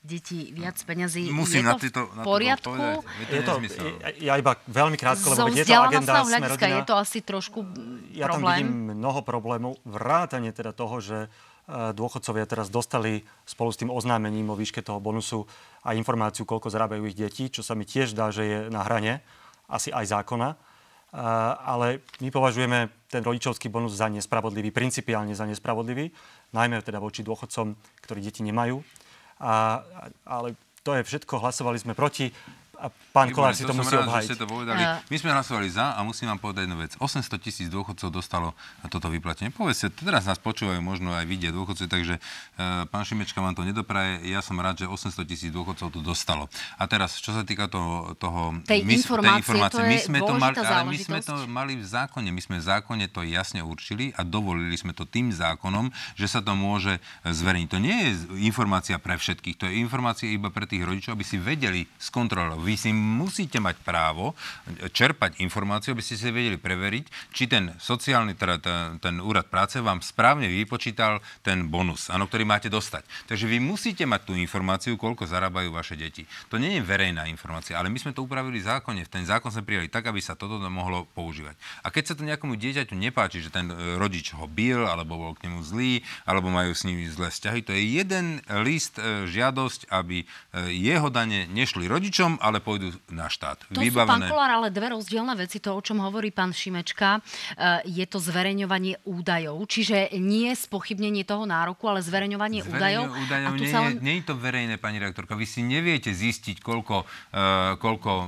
[0.05, 1.33] deti viac peňazí.
[1.33, 2.71] Musím je to na v poriadku?
[3.33, 3.57] Je to,
[4.21, 6.77] ja iba veľmi krátko, lebo je to agenda Sme rodina.
[6.77, 7.65] je to asi trošku
[8.13, 8.29] ja problém?
[8.29, 9.81] Ja tam vidím mnoho problémov.
[9.81, 11.27] Vrátanie teda toho, že e,
[11.97, 15.49] dôchodcovia teraz dostali spolu s tým oznámením o výške toho bonusu
[15.81, 19.25] a informáciu, koľko zarábajú ich deti, čo sa mi tiež dá, že je na hrane,
[19.65, 20.53] asi aj zákona.
[20.53, 20.57] E,
[21.65, 26.13] ale my považujeme ten rodičovský bonus za nespravodlivý, principiálne za nespravodlivý,
[26.53, 27.73] najmä teda voči dôchodcom,
[28.05, 28.85] ktorí deti nemajú
[29.39, 29.83] a,
[30.25, 30.55] ale
[30.85, 32.29] to je všetko, hlasovali sme proti.
[32.79, 34.27] A pán Kolár si to, to musí rád, obhajiť.
[34.27, 34.81] Že ste to povedali.
[34.83, 34.99] Uh.
[35.07, 36.91] My sme hlasovali za a musím vám povedať jednu vec.
[36.99, 38.51] 800 tisíc dôchodcov dostalo
[38.83, 39.53] na toto vyplatenie.
[39.55, 44.27] Povedzte, teraz nás počúvajú, možno aj vidia dôchodci, takže uh, pán Šimečka vám to nedopraje.
[44.27, 46.51] Ja som rád, že 800 tisíc dôchodcov to dostalo.
[46.75, 48.17] A teraz, čo sa týka toho...
[48.19, 51.73] toho tej, my, informácie, tej informácie, my sme to mali, ale my sme to mali
[51.79, 52.29] v zákone.
[52.33, 56.43] My sme v zákone to jasne určili a dovolili sme to tým zákonom, že sa
[56.43, 57.69] to môže zverejniť.
[57.71, 58.09] To nie je
[58.43, 62.73] informácia pre všetkých, to je informácia iba pre tých rodičov, aby si vedeli skontrolovať vy
[62.73, 64.33] si musíte mať právo
[64.89, 69.77] čerpať informáciu, aby ste si vedeli preveriť, či ten sociálny, teda ten, ten úrad práce
[69.77, 73.05] vám správne vypočítal ten bonus, áno, ktorý máte dostať.
[73.29, 76.25] Takže vy musíte mať tú informáciu, koľko zarábajú vaše deti.
[76.49, 79.05] To nie je verejná informácia, ale my sme to upravili v zákone.
[79.05, 81.53] Ten zákon sme prijali tak, aby sa toto mohlo používať.
[81.85, 85.45] A keď sa to nejakomu dieťaťu nepáči, že ten rodič ho bil, alebo bol k
[85.51, 90.23] nemu zlý, alebo majú s ním zlé vzťahy, to je jeden list e, žiadosť, aby
[90.23, 90.25] e,
[90.71, 93.67] jeho dane nešli rodičom, ale ale pôjdu na štát.
[93.67, 94.07] To Vybavené...
[94.07, 95.59] sú, pán Kolár, ale dve rozdielne veci.
[95.59, 99.59] To, o čom hovorí pán Šimečka, eh, je to zverejňovanie údajov.
[99.67, 103.11] Čiže nie spochybnenie toho nároku, ale zverejňovanie údajov.
[103.11, 103.93] údajov a nie, len...
[103.99, 105.35] nie je to verejné, pani redaktorka.
[105.35, 108.27] Vy si neviete zistiť, koľko, uh, koľko uh,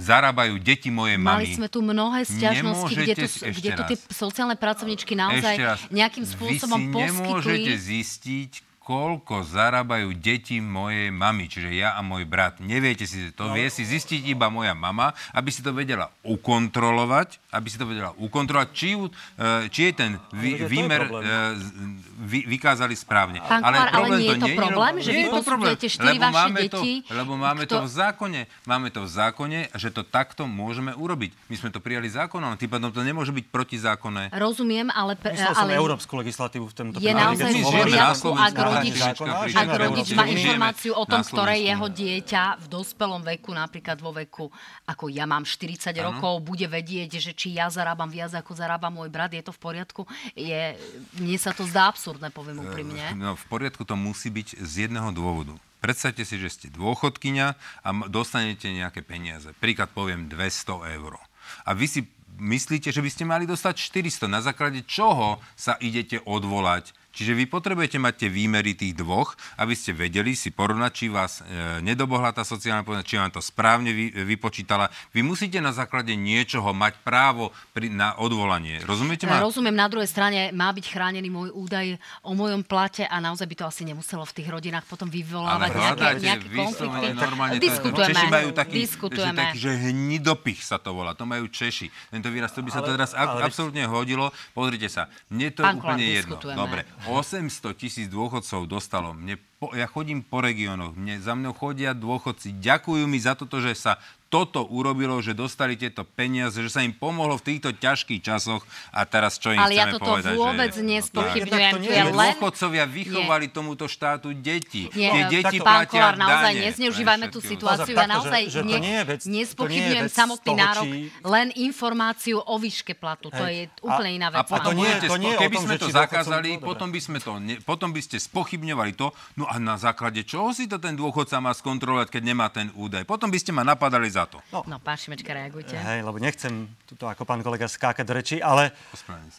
[0.00, 1.44] zarábajú deti mojej mamy.
[1.44, 6.80] Mali sme tu mnohé stiažnosti, kde tu, kde tu tie sociálne pracovničky naozaj nejakým spôsobom
[6.80, 7.12] Vy si poskytli...
[7.12, 8.52] nemôžete zistiť,
[8.88, 12.56] koľko zarábajú deti mojej mamy, čiže ja a môj brat.
[12.56, 13.52] Neviete si, to no.
[13.52, 18.16] vie si zistiť iba moja mama, aby si to vedela ukontrolovať, aby si to vedela
[18.16, 21.88] ukontrolovať, či, ju, e, či je ten vý, výmer je e,
[22.32, 23.44] vy, vykázali správne.
[23.44, 26.60] Pán ale, Kvar, problém ale nie je to, problém, že vy posudzujete štyri vaše máme
[26.64, 26.92] deti?
[27.04, 27.74] To, lebo máme kto...
[27.76, 28.40] to v zákone.
[28.64, 31.36] Máme to v zákone, že to takto môžeme urobiť.
[31.52, 34.32] My sme to prijali zákonom, tým pádom to nemôže byť protizákonné.
[34.32, 35.12] Rozumiem, ale...
[35.20, 35.60] Myslel ale...
[35.60, 40.92] som európsku legislatívu v tomto Je naozaj v poriadku, ak rodič, ak rodič má informáciu
[40.94, 44.46] o tom, ktoré jeho dieťa v dospelom veku, napríklad vo veku,
[44.86, 46.12] ako ja mám 40 ano.
[46.12, 49.60] rokov, bude vedieť, že či ja zarábam viac, ako zarába môj brat, je to v
[49.60, 50.02] poriadku?
[50.32, 50.74] Je,
[51.18, 53.14] mne sa to zdá absurdné, poviem úprimne.
[53.18, 55.54] No, v poriadku to musí byť z jedného dôvodu.
[55.78, 57.46] Predstavte si, že ste dôchodkyňa
[57.86, 59.46] a dostanete nejaké peniaze.
[59.62, 61.22] Príklad poviem 200 eur.
[61.62, 62.00] A vy si
[62.38, 64.26] myslíte, že by ste mali dostať 400.
[64.30, 69.74] Na základe čoho sa idete odvolať Čiže vy potrebujete mať tie výmery tých dvoch, aby
[69.74, 73.90] ste vedeli si porovnať, či vás e, nedobohla tá sociálna pomoc, či vám to správne
[73.90, 74.86] vy, vypočítala.
[75.10, 78.78] Vy musíte na základe niečoho mať právo pri, na odvolanie.
[78.86, 79.42] Rozumiete ma?
[79.42, 83.56] Rozumiem, na druhej strane má byť chránený môj údaj o mojom plate a naozaj by
[83.58, 87.06] to asi nemuselo v tých rodinách potom vyvolávať nejaké, nejaké konflikty.
[87.18, 88.14] Normálne diskutujeme.
[88.14, 89.42] Češi majú taký, diskutujeme.
[89.42, 91.18] Že, taký, že hnidopich sa to volá.
[91.18, 92.14] To majú Češi.
[92.14, 94.30] Tento výraz, to by sa ale, to teraz ale, absolútne hodilo.
[94.54, 96.36] Pozrite sa, mne to je úplne jedno.
[96.38, 99.16] Dobre, 800 tisíc dôchodcov dostalo.
[99.16, 103.64] Mne po, ja chodím po regiónoch, mne, za mnou chodia dôchodci, ďakujú mi za toto,
[103.64, 103.96] že sa
[104.28, 108.60] toto urobilo, že dostali tieto peniaze, že sa im pomohlo v týchto ťažkých časoch
[108.92, 110.84] a teraz čo im Ale chceme ja toto povedať, vôbec že...
[110.84, 111.72] nespochybňujem.
[111.80, 112.32] To je len...
[112.36, 113.54] Dôchodcovia vychovali nie.
[113.56, 114.92] tomuto štátu deti.
[114.92, 115.16] Nie.
[115.16, 117.96] Tie deti takto, pán Kolár, naozaj nezneužívajme tú situáciu.
[117.96, 119.00] Ja naozaj že, že nie, nie
[119.40, 121.08] nespochybňujem samotný nárok, či...
[121.24, 123.32] len informáciu o výške platu.
[123.32, 124.44] To je úplne iná vec.
[124.44, 127.32] A, to nie, to nie keby sme to zakázali, potom by, sme to,
[127.64, 129.08] potom by ste spochybňovali to,
[129.40, 133.08] no a na základe čoho si to ten dôchodca má skontrolovať, keď nemá ten údaj?
[133.08, 134.38] Potom by ste ma napadali za to.
[134.50, 135.78] No, no pán Šimečka, reagujte.
[135.78, 138.74] Hej, lebo nechcem tuto ako pán kolega skákať do reči, ale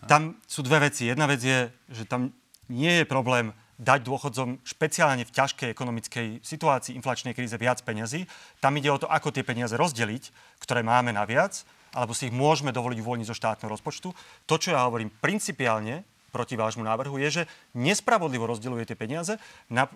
[0.08, 1.12] tam sú dve veci.
[1.12, 2.32] Jedna vec je, že tam
[2.72, 8.28] nie je problém dať dôchodcom špeciálne v ťažkej ekonomickej situácii, inflačnej kríze viac peňazí.
[8.60, 10.24] Tam ide o to, ako tie peniaze rozdeliť,
[10.60, 11.64] ktoré máme naviac,
[11.96, 14.12] alebo si ich môžeme dovoliť uvoľniť zo štátneho rozpočtu.
[14.52, 19.34] To, čo ja hovorím principiálne, proti vášmu návrhu, je, že nespravodlivo rozdeľuje tie peniaze,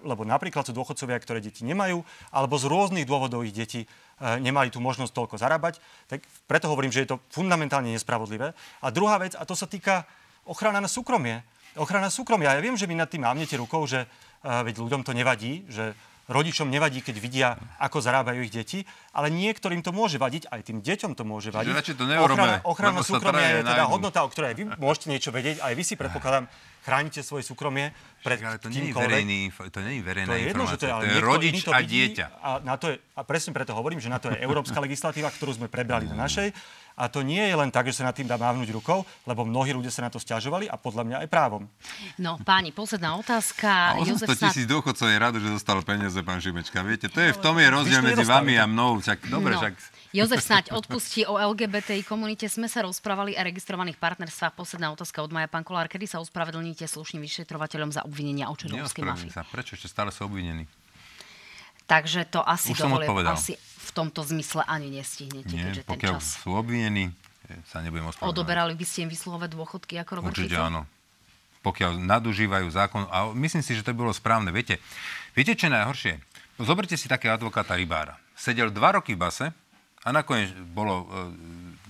[0.01, 2.01] lebo napríklad sú dôchodcovia, ktoré deti nemajú,
[2.34, 3.86] alebo z rôznych dôvodov ich deti
[4.22, 5.82] nemali tú možnosť toľko zarábať.
[6.07, 8.53] Tak preto hovorím, že je to fundamentálne nespravodlivé.
[8.82, 10.05] A druhá vec, a to sa týka
[10.45, 11.43] ochrana na súkromie.
[11.74, 12.53] Ochrana súkromia.
[12.53, 14.07] Ja viem, že vy nad tým mávnete rukou, že e,
[14.45, 15.97] veď ľuďom to nevadí, že
[16.32, 17.49] rodičom nevadí, keď vidia,
[17.84, 18.80] ako zarábajú ich deti,
[19.11, 21.68] ale niektorým to môže vadiť, aj tým deťom to môže vadiť.
[21.99, 25.84] to ochrana, ochrana súkromia je teda hodnota, o ktorej vy môžete niečo vedieť, aj vy
[25.84, 26.47] si predpokladám,
[26.84, 30.43] chránite svoje súkromie pred ale to nie je verejný, to nie je verejná to je
[30.47, 32.25] jedno, že to je, ale to je rodič to a dieťa.
[32.39, 35.59] A, na to je, a presne preto hovorím, že na to je európska legislatíva, ktorú
[35.59, 36.55] sme prebrali do našej.
[36.93, 39.73] A to nie je len tak, že sa nad tým dá mávnuť rukou, lebo mnohí
[39.73, 41.65] ľudia sa na to stiažovali a podľa mňa aj právom.
[42.21, 43.97] No, páni, posledná otázka.
[43.97, 44.71] A 800 tisíc snad...
[44.77, 46.86] dôchodcov je rado, že dostal peniaze, pán Šimečka.
[46.86, 49.01] Viete, to je, v tom je rozdiel medzi vami a mnou.
[49.01, 49.65] Však, dobre, no.
[49.65, 49.73] však
[50.14, 52.45] Jozef snáď odpustí o LGBTI komunite.
[52.45, 54.53] Sme sa rozprávali o registrovaných partnerstvách.
[54.53, 55.49] Posledná otázka od Maja.
[55.49, 59.34] Pán Kolár, kedy sa ospravedlníte slušným vyšetrovateľom za obvinenia o čerovskej mafii?
[59.34, 59.41] sa.
[59.41, 60.70] Prečo ešte stále sú obvinení?
[61.89, 66.22] Takže to asi Už dovolie, asi v tomto zmysle ani nestihnete, Nie, keďže pokiaľ ten
[66.22, 66.39] čas...
[66.45, 67.09] sú obvinení,
[67.68, 68.30] sa nebudem ospravedlňovať.
[68.30, 70.64] Odoberali by ste im vyslovať dôchodky ako Robert Určite Fico?
[70.64, 70.82] áno.
[71.66, 73.03] Pokiaľ nadužívajú zákon.
[73.09, 74.53] A myslím si, že to by bolo správne.
[74.53, 74.78] Viete,
[75.34, 76.14] viete, čo je najhoršie?
[76.61, 78.16] Zoberte si také advokáta Rybára.
[78.38, 79.45] Sedel dva roky v base,
[80.04, 81.06] a nakoniec bolo e,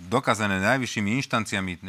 [0.05, 1.79] dokázané najvyššími inštanciami e,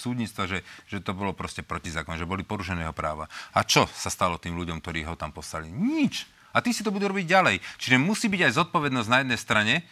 [0.00, 3.28] súdnictva, že, že to bolo proste protizákonné, že boli porušené jeho práva.
[3.52, 5.68] A čo sa stalo tým ľuďom, ktorí ho tam poslali?
[5.68, 6.24] Nič.
[6.56, 7.56] A tí si to budú robiť ďalej.
[7.76, 9.82] Čiže musí byť aj zodpovednosť na jednej strane, e,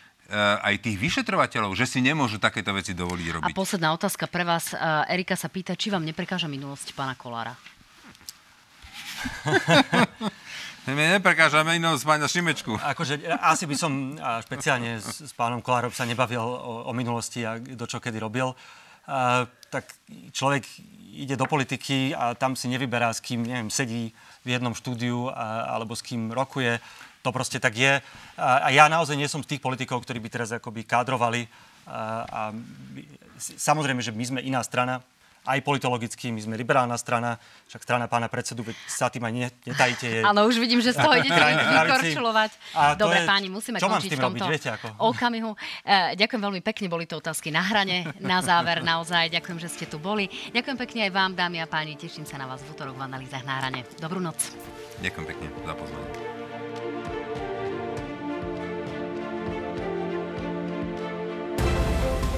[0.64, 3.53] aj tých vyšetrovateľov, že si nemôžu takéto veci dovoliť robiť.
[3.53, 4.72] A posledná otázka pre vás.
[5.12, 7.53] Erika sa pýta, či vám neprekáža minulosť pána Kolára?
[10.82, 12.74] My neprekážame inou z pána Šimečku.
[12.74, 17.54] Akože, asi by som špeciálne s, s pánom Kolárom sa nebavil o, o minulosti a
[17.54, 18.50] do čo kedy robil.
[19.06, 19.86] A, tak
[20.34, 20.66] človek
[21.14, 24.10] ide do politiky a tam si nevyberá, s kým neviem, sedí
[24.42, 26.82] v jednom štúdiu a, alebo s kým rokuje.
[27.22, 28.02] To proste tak je.
[28.34, 31.46] A, a ja naozaj nie som z tých politikov, ktorí by teraz akoby kádrovali.
[31.86, 32.40] A, a,
[33.38, 34.98] samozrejme, že my sme iná strana,
[35.43, 37.34] aj politologicky, my sme liberálna strana,
[37.66, 39.32] však strana pána predsedu, veď sa tým aj
[39.66, 40.07] netajíte.
[40.07, 40.20] Je...
[40.22, 42.51] Áno, už vidím, že z toho idete vykorčulovať.
[42.95, 43.26] Dobre, je...
[43.26, 44.86] páni, musíme Čo končiť v tomto robiť, viete, ako?
[45.11, 45.51] okamihu.
[45.82, 49.34] E, ďakujem veľmi pekne, boli to otázky na hrane, na záver naozaj.
[49.34, 50.30] Ďakujem, že ste tu boli.
[50.55, 53.43] Ďakujem pekne aj vám, dámy a páni, teším sa na vás v útorok v analýzach
[53.43, 53.82] na hrane.
[53.99, 54.38] Dobrú noc.
[55.03, 56.41] Ďakujem pekne za pozvanie.